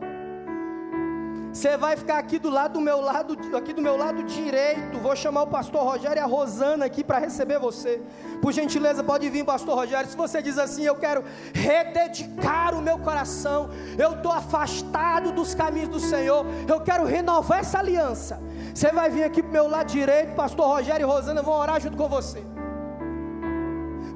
Você 1.53 1.76
vai 1.76 1.96
ficar 1.96 2.18
aqui 2.18 2.38
do 2.38 2.51
lado 2.51 2.74
do 2.74 2.80
meu 2.80 3.01
lado, 3.01 3.36
aqui 3.57 3.72
do 3.72 3.80
meu 3.80 3.96
lado 3.96 4.22
direito. 4.22 4.99
Vou 4.99 5.16
chamar 5.16 5.42
o 5.42 5.46
pastor 5.46 5.82
Rogério 5.82 6.18
e 6.18 6.22
a 6.22 6.26
Rosana 6.26 6.84
aqui 6.84 7.03
para 7.03 7.18
receber 7.18 7.59
você. 7.59 8.03
Por 8.42 8.53
gentileza, 8.53 9.03
pode 9.03 9.28
vir, 9.30 9.44
pastor 9.44 9.74
Rogério. 9.74 10.09
Se 10.09 10.16
você 10.16 10.42
diz 10.42 10.59
assim, 10.59 10.84
eu 10.84 10.94
quero 10.94 11.24
rededicar 11.53 12.74
o 12.76 12.82
meu 12.82 12.99
coração. 12.99 13.70
Eu 13.96 14.12
estou 14.12 14.30
afastado 14.30 15.32
dos 15.32 15.55
caminhos 15.55 15.88
do 15.88 16.01
Senhor. 16.01 16.44
Eu 16.68 16.80
quero 16.80 17.05
renovar 17.05 17.61
essa 17.61 17.78
aliança. 17.78 18.40
Você 18.74 18.92
vai 18.92 19.11
vir 19.11 19.24
aqui 19.24 19.42
para 19.42 19.51
o 19.51 19.53
meu 19.53 19.68
lado 19.68 19.86
direito, 19.88 20.34
pastor 20.34 20.66
Rogério 20.68 21.05
e 21.05 21.11
Rosana 21.11 21.42
vão 21.42 21.55
orar 21.55 21.80
junto 21.80 21.96
com 21.96 22.09
você. 22.09 22.44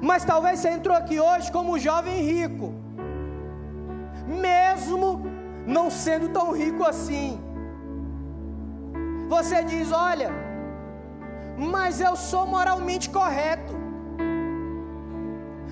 Mas 0.01 0.23
talvez 0.23 0.59
você 0.59 0.69
entrou 0.69 0.95
aqui 0.95 1.19
hoje 1.19 1.51
como 1.51 1.73
um 1.73 1.79
jovem 1.79 2.21
rico. 2.21 2.73
Mesmo 4.27 5.32
não 5.65 5.89
sendo 5.89 6.29
tão 6.29 6.51
rico 6.51 6.83
assim. 6.83 7.39
Você 9.27 9.63
diz: 9.63 9.91
Olha, 9.91 10.31
mas 11.57 12.01
eu 12.01 12.15
sou 12.15 12.45
moralmente 12.45 13.09
correto. 13.09 13.73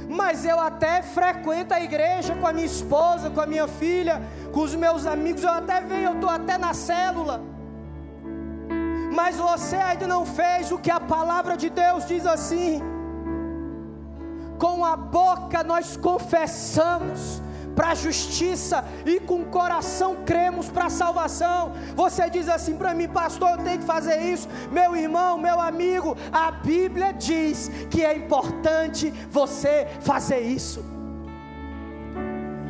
Mas 0.10 0.46
eu 0.46 0.60
até 0.60 1.02
frequento 1.02 1.74
a 1.74 1.80
igreja 1.80 2.36
com 2.36 2.46
a 2.46 2.52
minha 2.52 2.66
esposa, 2.66 3.30
com 3.30 3.40
a 3.40 3.46
minha 3.46 3.68
filha, 3.68 4.22
com 4.52 4.62
os 4.62 4.76
meus 4.76 5.06
amigos, 5.06 5.44
eu 5.44 5.52
até 5.52 5.80
venho, 5.80 6.10
eu 6.10 6.16
estou 6.16 6.30
até 6.30 6.58
na 6.58 6.74
célula. 6.74 7.42
Mas 9.14 9.38
você 9.38 9.78
ainda 9.78 10.08
não 10.08 10.26
fez 10.26 10.72
o 10.72 10.78
que 10.78 10.92
a 10.92 11.00
palavra 11.00 11.56
de 11.56 11.70
Deus 11.70 12.06
diz 12.06 12.26
assim. 12.26 12.82
Com 14.58 14.86
a 14.86 14.96
boca 14.96 15.64
nós 15.64 15.98
confessamos 15.98 17.42
para 17.76 17.90
a 17.90 17.96
justiça 17.96 18.84
e 19.06 19.20
com 19.20 19.42
o 19.42 19.46
coração 19.46 20.18
cremos 20.26 20.70
para 20.70 20.86
a 20.86 20.90
salvação. 20.90 21.74
Você 21.96 22.30
diz 22.30 22.48
assim 22.48 22.76
para 22.76 22.94
mim, 22.94 23.08
pastor, 23.08 23.52
eu 23.52 23.64
tenho 23.66 23.80
que 23.80 23.86
fazer 23.86 24.18
isso. 24.22 24.48
Meu 24.72 24.96
irmão, 24.96 25.38
meu 25.38 25.60
amigo, 25.60 26.18
a 26.32 26.52
Bíblia 26.52 27.12
diz 27.14 27.70
que 27.90 28.04
é 28.04 28.16
importante 28.16 29.12
você 29.30 29.88
fazer 30.02 30.42
isso. 30.42 30.84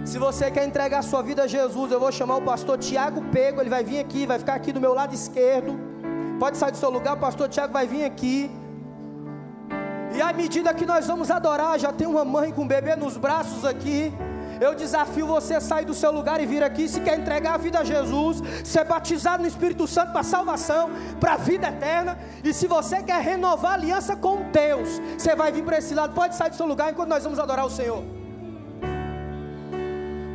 Se 0.04 0.18
você 0.18 0.50
quer 0.50 0.66
entregar 0.66 1.00
a 1.00 1.04
sua 1.04 1.22
vida 1.22 1.44
a 1.44 1.48
Jesus, 1.48 1.92
eu 1.92 2.00
vou 2.00 2.12
chamar 2.12 2.38
o 2.38 2.42
pastor 2.42 2.78
Tiago 2.78 3.22
Pego, 3.26 3.62
ele 3.62 3.70
vai 3.70 3.84
vir 3.84 4.00
aqui, 4.00 4.26
vai 4.26 4.40
ficar 4.40 4.56
aqui 4.56 4.72
do 4.72 4.82
meu 4.82 4.94
lado 4.94 5.14
esquerdo. 5.14 5.80
Pode 6.40 6.58
sair 6.58 6.72
do 6.72 6.78
seu 6.78 6.90
lugar, 6.90 7.14
o 7.14 7.20
pastor 7.20 7.48
Tiago 7.48 7.72
vai 7.72 7.86
vir 7.86 8.04
aqui. 8.04 8.50
E 10.14 10.22
à 10.22 10.34
medida 10.34 10.74
que 10.74 10.86
nós 10.86 11.08
vamos 11.08 11.30
adorar, 11.30 11.80
já 11.80 11.94
tem 11.94 12.08
uma 12.08 12.26
mãe 12.26 12.52
com 12.52 12.64
um 12.64 12.68
bebê 12.68 12.96
nos 12.96 13.16
braços 13.16 13.64
aqui. 13.64 14.12
Eu 14.62 14.76
desafio 14.76 15.26
você 15.26 15.56
a 15.56 15.62
sair 15.62 15.86
do 15.86 15.94
seu 15.94 16.12
lugar 16.12 16.40
e 16.40 16.46
vir 16.46 16.64
aqui. 16.64 16.88
Se 16.88 17.02
quer 17.02 17.18
entregar 17.18 17.56
a 17.56 17.58
vida 17.58 17.80
a 17.80 17.84
Jesus, 17.84 18.44
ser 18.64 18.84
batizado 18.86 19.42
no 19.42 19.50
Espírito 19.50 19.88
Santo 19.88 20.12
para 20.12 20.22
salvação, 20.22 20.92
para 21.20 21.34
a 21.34 21.38
vida 21.38 21.68
eterna. 21.68 22.18
E 22.44 22.54
se 22.54 22.68
você 22.68 23.02
quer 23.02 23.22
renovar 23.22 23.72
a 23.72 23.74
aliança 23.74 24.16
com 24.16 24.44
Deus, 24.52 25.02
você 25.18 25.36
vai 25.36 25.52
vir 25.52 25.64
para 25.64 25.80
esse 25.80 25.96
lado. 25.96 26.14
Pode 26.14 26.36
sair 26.36 26.52
do 26.52 26.56
seu 26.56 26.68
lugar 26.68 26.92
enquanto 26.92 27.10
nós 27.10 27.24
vamos 27.24 27.40
adorar 27.40 27.66
o 27.66 27.72
Senhor 27.72 28.04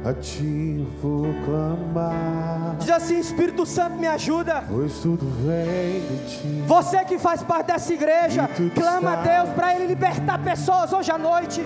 a 0.07 0.15
ti 0.15 0.87
vou 1.03 1.35
clamar. 1.45 2.77
Diz 2.79 2.91
assim: 2.91 3.19
Espírito 3.19 3.67
Santo, 3.67 3.97
me 3.97 4.07
ajuda. 4.07 4.63
Pois 4.69 5.01
tudo 5.01 5.27
vem 5.45 6.01
de 6.01 6.31
ti. 6.31 6.63
Você 6.65 7.05
que 7.05 7.19
faz 7.19 7.43
parte 7.43 7.67
dessa 7.67 7.93
igreja, 7.93 8.49
clama 8.73 9.15
a 9.15 9.17
Deus 9.17 9.49
para 9.51 9.75
Ele 9.75 9.87
libertar 9.87 10.39
pessoas 10.45 10.93
hoje 10.93 11.11
à 11.11 11.19
noite. 11.19 11.61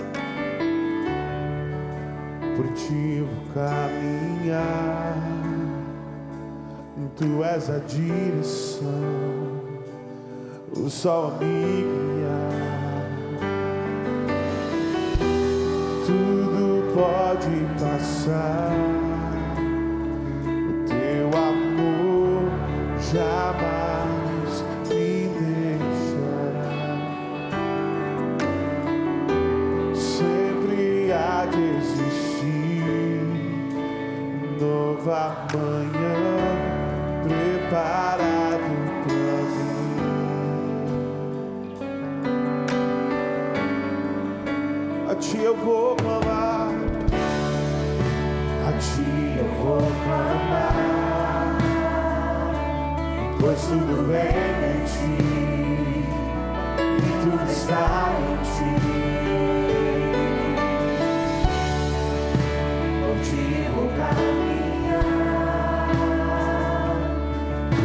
Por 2.55 2.67
ti 2.73 3.21
vou 3.21 3.53
caminhar. 3.53 5.17
Tu 7.17 7.43
és 7.43 7.69
a 7.69 7.77
direção, 7.79 8.87
o 10.75 10.89
sol 10.89 11.33
me 11.39 11.83
guiar. 11.83 12.81
pode 16.93 17.65
passar. 17.79 18.71
O 20.45 20.85
teu 20.87 21.27
amor 21.39 22.51
jamais 23.11 23.90
nova 35.03 35.47
manhã 35.53 36.15
preparado 37.23 38.71
para 39.03 39.41
mim. 39.45 40.41
A 45.09 45.15
ti 45.15 45.37
eu 45.39 45.55
vou 45.55 45.95
clamar 45.95 46.69
ti 48.81 49.37
eu 49.37 49.47
vou 49.63 49.77
clamar, 50.03 51.57
pois 53.39 53.61
tudo 53.61 54.07
vem 54.07 54.21
em 54.71 54.83
ti 54.85 55.21
e 56.97 57.09
tudo 57.21 57.51
está 57.51 58.09
em 58.17 58.37
ti. 58.43 58.90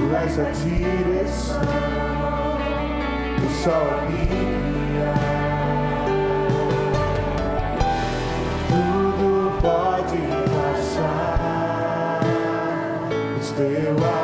Tu 0.07 0.15
és 0.15 0.39
a 0.39 0.51
direção, 0.51 1.61
o 3.45 3.65
sol 3.65 3.75
a 3.75 4.11
minha. 4.11 4.47
teu 13.57 13.91
amor 14.05 14.16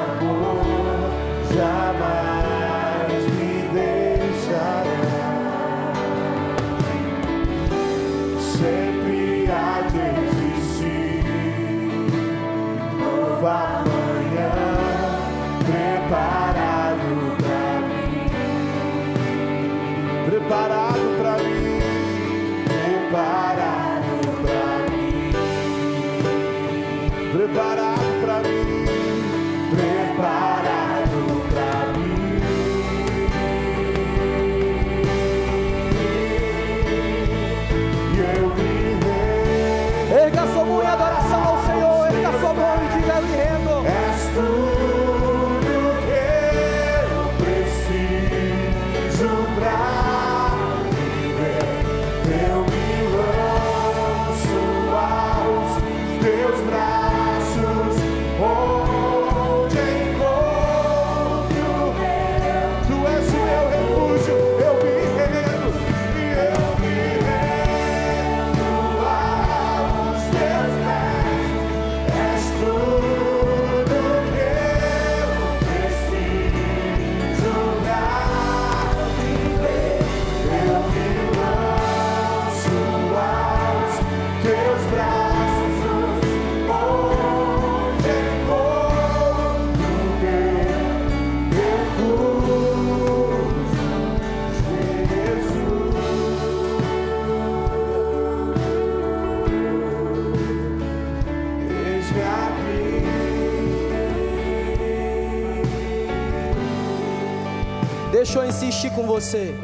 insistir 108.62 108.90
com 108.90 109.02
você. 109.02 109.54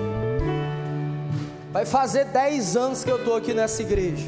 Vai 1.72 1.86
fazer 1.86 2.24
10 2.24 2.76
anos 2.76 3.04
que 3.04 3.10
eu 3.10 3.18
estou 3.18 3.36
aqui 3.36 3.54
nessa 3.54 3.82
igreja. 3.82 4.26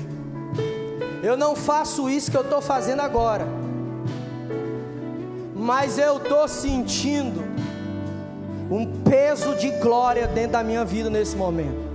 Eu 1.22 1.36
não 1.36 1.56
faço 1.56 2.08
isso 2.08 2.30
que 2.30 2.36
eu 2.36 2.42
estou 2.42 2.62
fazendo 2.62 3.00
agora. 3.00 3.46
Mas 5.54 5.98
eu 5.98 6.18
estou 6.18 6.46
sentindo 6.46 7.42
um 8.70 9.02
peso 9.02 9.56
de 9.56 9.70
glória 9.72 10.28
dentro 10.28 10.52
da 10.52 10.62
minha 10.62 10.84
vida 10.84 11.10
nesse 11.10 11.36
momento. 11.36 11.90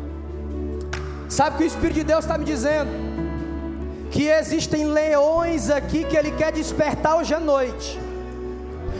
Sabe 1.29 1.55
o 1.55 1.57
que 1.57 1.63
o 1.63 1.67
Espírito 1.67 1.95
de 1.95 2.03
Deus 2.03 2.25
está 2.25 2.37
me 2.37 2.45
dizendo? 2.45 2.89
Que 4.11 4.27
existem 4.27 4.85
leões 4.85 5.69
aqui 5.69 6.03
que 6.03 6.15
Ele 6.15 6.31
quer 6.31 6.51
despertar 6.51 7.15
hoje 7.15 7.33
à 7.33 7.39
noite. 7.39 7.99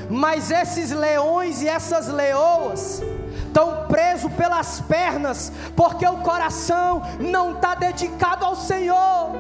Mas 0.10 0.50
esses 0.50 0.92
leões 0.92 1.62
e 1.62 1.68
essas 1.68 2.08
leoas 2.08 3.02
estão 3.56 3.86
presos 3.88 4.30
pelas 4.34 4.82
pernas, 4.82 5.50
porque 5.78 6.06
o 6.06 6.18
coração 6.18 7.02
não 7.22 7.54
está 7.54 7.74
dedicado 7.74 8.44
ao 8.44 8.54
Senhor, 8.54 9.32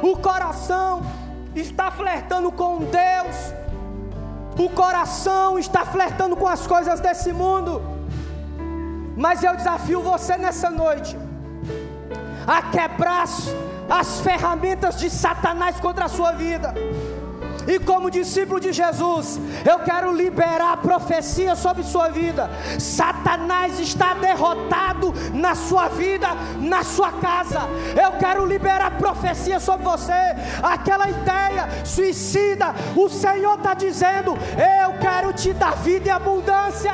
o 0.00 0.16
coração 0.16 1.02
está 1.52 1.90
flertando 1.90 2.52
com 2.52 2.78
Deus, 2.84 3.52
o 4.56 4.70
coração 4.70 5.58
está 5.58 5.84
flertando 5.84 6.36
com 6.36 6.46
as 6.46 6.68
coisas 6.68 7.00
desse 7.00 7.32
mundo. 7.32 7.82
Mas 9.16 9.42
eu 9.42 9.56
desafio 9.56 10.02
você 10.02 10.36
nessa 10.36 10.70
noite 10.70 11.18
a 12.46 12.62
quebrar 12.62 13.24
as 13.88 14.20
ferramentas 14.20 14.96
de 15.00 15.10
Satanás 15.10 15.80
contra 15.80 16.04
a 16.04 16.08
sua 16.08 16.30
vida. 16.30 16.72
E 17.66 17.78
como 17.80 18.10
discípulo 18.10 18.60
de 18.60 18.72
Jesus, 18.72 19.40
eu 19.68 19.80
quero 19.80 20.12
liberar 20.12 20.76
profecia 20.78 21.56
sobre 21.56 21.82
sua 21.82 22.08
vida. 22.08 22.48
Satanás 22.78 23.80
está 23.80 24.14
derrotado 24.14 25.12
na 25.32 25.54
sua 25.54 25.88
vida, 25.88 26.28
na 26.60 26.84
sua 26.84 27.12
casa. 27.12 27.60
Eu 28.00 28.12
quero 28.18 28.46
liberar 28.46 28.92
profecia 28.92 29.58
sobre 29.58 29.84
você. 29.84 30.12
Aquela 30.62 31.08
ideia 31.08 31.68
suicida, 31.84 32.74
o 32.94 33.08
Senhor 33.08 33.56
está 33.56 33.74
dizendo: 33.74 34.36
Eu 34.82 34.98
quero 35.00 35.32
te 35.32 35.52
dar 35.52 35.76
vida 35.76 36.08
e 36.08 36.10
abundância. 36.10 36.92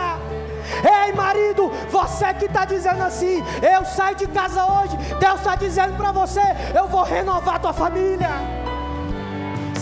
Ei, 1.04 1.12
marido, 1.12 1.70
você 1.90 2.32
que 2.34 2.46
está 2.46 2.64
dizendo 2.64 3.02
assim, 3.02 3.42
eu 3.62 3.84
saio 3.84 4.16
de 4.16 4.26
casa 4.28 4.64
hoje, 4.64 4.96
Deus 5.18 5.40
está 5.40 5.54
dizendo 5.54 5.96
para 5.96 6.12
você, 6.12 6.40
eu 6.74 6.88
vou 6.88 7.02
renovar 7.02 7.60
tua 7.60 7.72
família. 7.72 8.61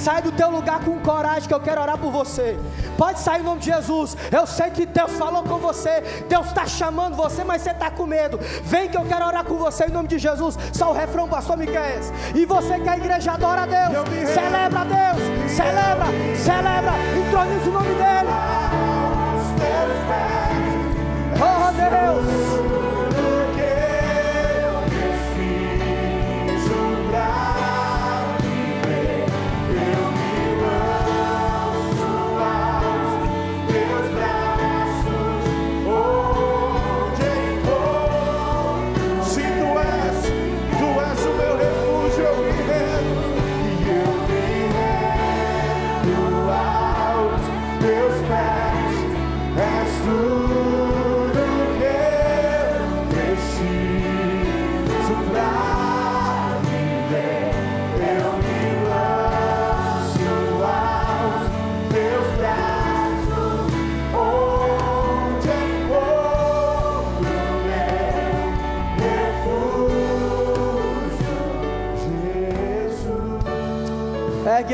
Sai 0.00 0.22
do 0.22 0.32
teu 0.32 0.50
lugar 0.50 0.80
com 0.82 0.98
coragem 1.00 1.46
que 1.46 1.52
eu 1.52 1.60
quero 1.60 1.80
orar 1.82 1.98
por 1.98 2.10
você. 2.10 2.58
Pode 2.96 3.20
sair 3.20 3.40
em 3.40 3.44
nome 3.44 3.60
de 3.60 3.66
Jesus. 3.66 4.16
Eu 4.32 4.46
sei 4.46 4.70
que 4.70 4.86
Deus 4.86 5.12
falou 5.12 5.42
com 5.42 5.58
você. 5.58 6.00
Deus 6.26 6.46
está 6.46 6.66
chamando 6.66 7.16
você, 7.16 7.44
mas 7.44 7.60
você 7.60 7.70
está 7.70 7.90
com 7.90 8.06
medo. 8.06 8.38
Vem 8.64 8.88
que 8.88 8.96
eu 8.96 9.04
quero 9.04 9.26
orar 9.26 9.44
com 9.44 9.56
você 9.56 9.84
em 9.84 9.90
nome 9.90 10.08
de 10.08 10.18
Jesus. 10.18 10.56
Só 10.72 10.90
o 10.90 10.94
refrão, 10.94 11.28
pastor 11.28 11.58
Miquel. 11.58 11.80
E 12.34 12.46
você 12.46 12.78
que 12.78 12.88
é 12.88 12.92
a 12.92 12.96
igreja 12.96 13.32
adora 13.32 13.62
a 13.62 13.66
Deus. 13.66 14.08
Celebra 14.32 14.80
a 14.80 14.84
Deus. 14.84 15.50
Celebra, 15.50 16.06
celebra. 16.36 16.92
Introniza 17.18 17.68
o 17.68 17.72
nome 17.72 17.94
dele. 17.94 18.30
Oh 21.36 21.72
Deus. 21.72 22.89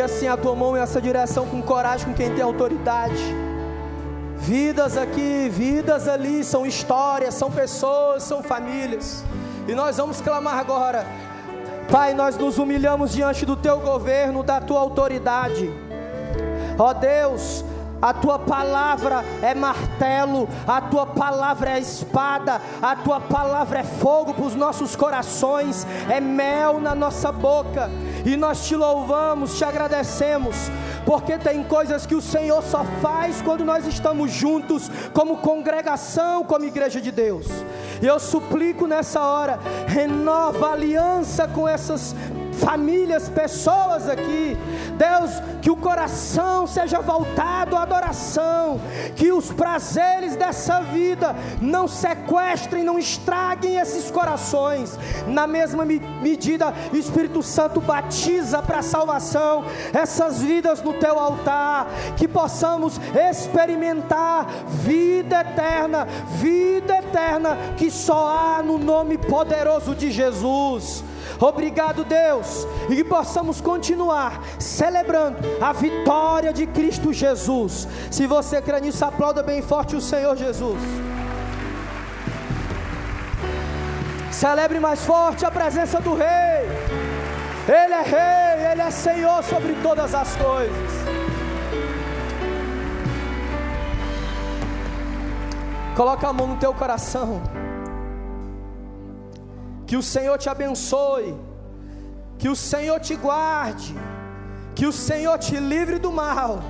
Assim 0.07 0.29
a 0.29 0.37
tua 0.37 0.55
mão 0.55 0.77
em 0.77 0.81
essa 0.81 1.01
direção 1.01 1.47
com 1.47 1.61
coragem, 1.61 2.07
com 2.07 2.15
quem 2.15 2.33
tem 2.33 2.43
autoridade. 2.43 3.35
Vidas 4.39 4.97
aqui, 4.97 5.49
vidas 5.51 6.09
ali, 6.09 6.45
são 6.45 6.65
histórias, 6.65 7.35
são 7.35 7.51
pessoas, 7.51 8.23
são 8.23 8.43
famílias. 8.43 9.25
E 9.67 9.75
nós 9.75 9.97
vamos 9.97 10.21
clamar 10.21 10.59
agora. 10.59 11.05
Pai, 11.91 12.15
nós 12.15 12.37
nos 12.37 12.59
humilhamos 12.59 13.13
diante 13.13 13.45
do 13.45 13.57
teu 13.57 13.81
governo, 13.81 14.43
da 14.43 14.61
tua 14.61 14.81
autoridade. 14.81 15.73
Ó 16.79 16.93
Deus, 16.93 17.65
a 18.01 18.13
tua 18.13 18.39
palavra 18.39 19.25
é 19.43 19.55
martelo, 19.55 20.49
a 20.67 20.81
tua 20.81 21.07
palavra 21.07 21.71
é 21.71 21.81
espada, 21.81 22.61
a 22.83 22.95
tua 22.95 23.21
palavra 23.21 23.81
é 23.81 23.83
fogo 23.83 24.35
para 24.35 24.45
os 24.45 24.55
nossos 24.55 24.95
corações, 24.95 25.87
é 26.09 26.21
mel 26.21 26.79
na 26.79 26.95
nossa 26.95 27.33
boca, 27.33 27.91
e 28.27 28.37
nós 28.37 28.67
te 28.67 28.75
louvamos, 28.75 29.57
te 29.57 29.65
agradecemos, 29.65 30.57
porque 31.05 31.39
tem 31.39 31.63
coisas 31.63 32.05
que 32.05 32.15
o 32.15 32.21
Senhor 32.21 32.61
só 32.65 32.85
faz 33.01 33.41
quando 33.41 33.65
nós 33.65 33.87
estamos 33.87 34.33
juntos, 34.33 34.91
como 35.15 35.37
congregação, 35.37 36.43
como 36.43 36.65
igreja 36.65 37.01
de 37.01 37.13
Deus. 37.13 37.47
Eu 38.03 38.19
suplico 38.19 38.87
nessa 38.89 39.23
hora, 39.23 39.61
renova 39.87 40.71
a 40.71 40.73
aliança 40.73 41.47
com 41.47 41.69
essas 41.69 42.17
famílias, 42.57 43.29
pessoas 43.29 44.09
aqui. 44.09 44.57
Deus, 44.97 45.31
que 45.61 45.71
o 45.71 45.77
coração 45.77 46.67
seja 46.67 47.01
voltado 47.01 47.77
à 47.77 47.83
adoração, 47.83 48.81
que 49.15 49.31
os 49.33 49.53
prazeres 49.53 50.37
dessa 50.37 50.81
vida 50.81 51.35
não 51.61 51.87
sequestrem, 51.87 52.83
não 52.83 52.99
estraguem 52.99 53.77
esses 53.77 54.11
corações. 54.11 54.99
Na 55.27 55.47
mesma 55.47 55.85
medida, 55.85 56.73
o 56.93 56.97
Espírito 56.97 57.43
Santo 57.43 57.81
batiza 57.81 58.63
para 58.63 58.79
a 58.79 58.83
salvação 58.83 59.65
essas 59.93 60.41
vidas 60.43 60.83
no 60.83 60.95
teu 60.95 61.19
altar, 61.19 61.89
que 62.17 62.27
possamos 62.27 63.01
experimentar 63.31 64.47
vida 64.69 65.41
eterna, 65.41 66.07
vida 66.39 66.97
eterna 66.99 67.57
que 67.77 67.91
só 67.91 68.27
há 68.27 68.63
no 68.63 68.79
nome 68.79 69.19
poderoso 69.19 69.95
de 69.95 70.11
Jesus. 70.11 71.05
Obrigado, 71.41 72.05
Deus, 72.05 72.67
e 72.89 72.97
que 72.97 73.05
possamos 73.05 73.61
continuar 73.61 74.43
celebrando 74.59 75.39
a 75.61 75.73
vitória 75.73 76.53
de 76.53 76.67
Cristo 76.67 77.13
Jesus. 77.13 77.87
Se 78.11 78.27
você 78.27 78.63
crê 78.63 78.81
nisso, 78.81 79.05
aplauda 79.05 79.43
bem 79.43 79.61
forte 79.61 79.97
o 79.97 80.01
Senhor 80.01 80.37
Jesus. 80.37 80.81
Celebre 84.31 84.79
mais 84.79 85.05
forte 85.05 85.45
a 85.45 85.51
presença 85.51 86.01
do 86.01 86.15
Rei. 86.15 86.27
Ele 87.67 87.95
é 87.95 88.03
Rei, 88.03 88.73
Ele 88.73 88.83
é 88.83 88.91
Senhor 88.91 89.43
sobre 89.43 89.75
todas 89.83 90.15
as 90.15 90.37
coisas. 90.37 91.07
Coloca 95.97 96.29
a 96.29 96.33
mão 96.33 96.49
no 96.49 96.57
teu 96.57 96.75
coração. 96.75 97.41
Que 99.87 99.97
o 99.97 100.03
Senhor 100.03 100.37
te 100.39 100.49
abençoe, 100.49 101.35
que 102.39 102.49
o 102.49 102.57
Senhor 102.57 103.01
te 103.01 103.15
guarde, 103.15 103.95
que 104.75 104.87
o 104.87 104.93
Senhor 104.93 105.39
te 105.39 105.57
livre 105.59 105.99
do 105.99 106.11
mal 106.11 106.63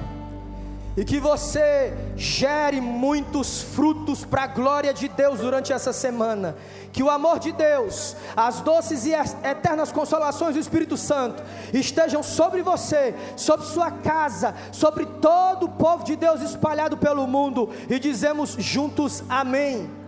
e 0.96 1.04
que 1.04 1.20
você 1.20 1.92
gere 2.16 2.80
muitos 2.80 3.60
frutos 3.60 4.24
para 4.24 4.44
a 4.44 4.46
glória 4.46 4.94
de 4.94 5.08
Deus 5.08 5.40
durante 5.40 5.70
essa 5.70 5.92
semana. 5.92 6.56
Que 6.90 7.02
o 7.02 7.10
amor 7.10 7.38
de 7.38 7.52
Deus, 7.52 8.16
as 8.34 8.62
doces 8.62 9.04
e 9.04 9.12
eternas 9.12 9.92
consolações 9.92 10.54
do 10.54 10.60
Espírito 10.60 10.96
Santo 10.96 11.42
estejam 11.74 12.22
sobre 12.22 12.62
você, 12.62 13.14
sobre 13.36 13.66
sua 13.66 13.90
casa, 13.90 14.54
sobre 14.72 15.04
todo 15.04 15.66
o 15.66 15.72
povo 15.72 16.02
de 16.02 16.16
Deus 16.16 16.40
espalhado 16.40 16.96
pelo 16.96 17.26
mundo 17.26 17.70
e 17.90 17.98
dizemos 17.98 18.56
juntos 18.58 19.22
amém. 19.28 20.05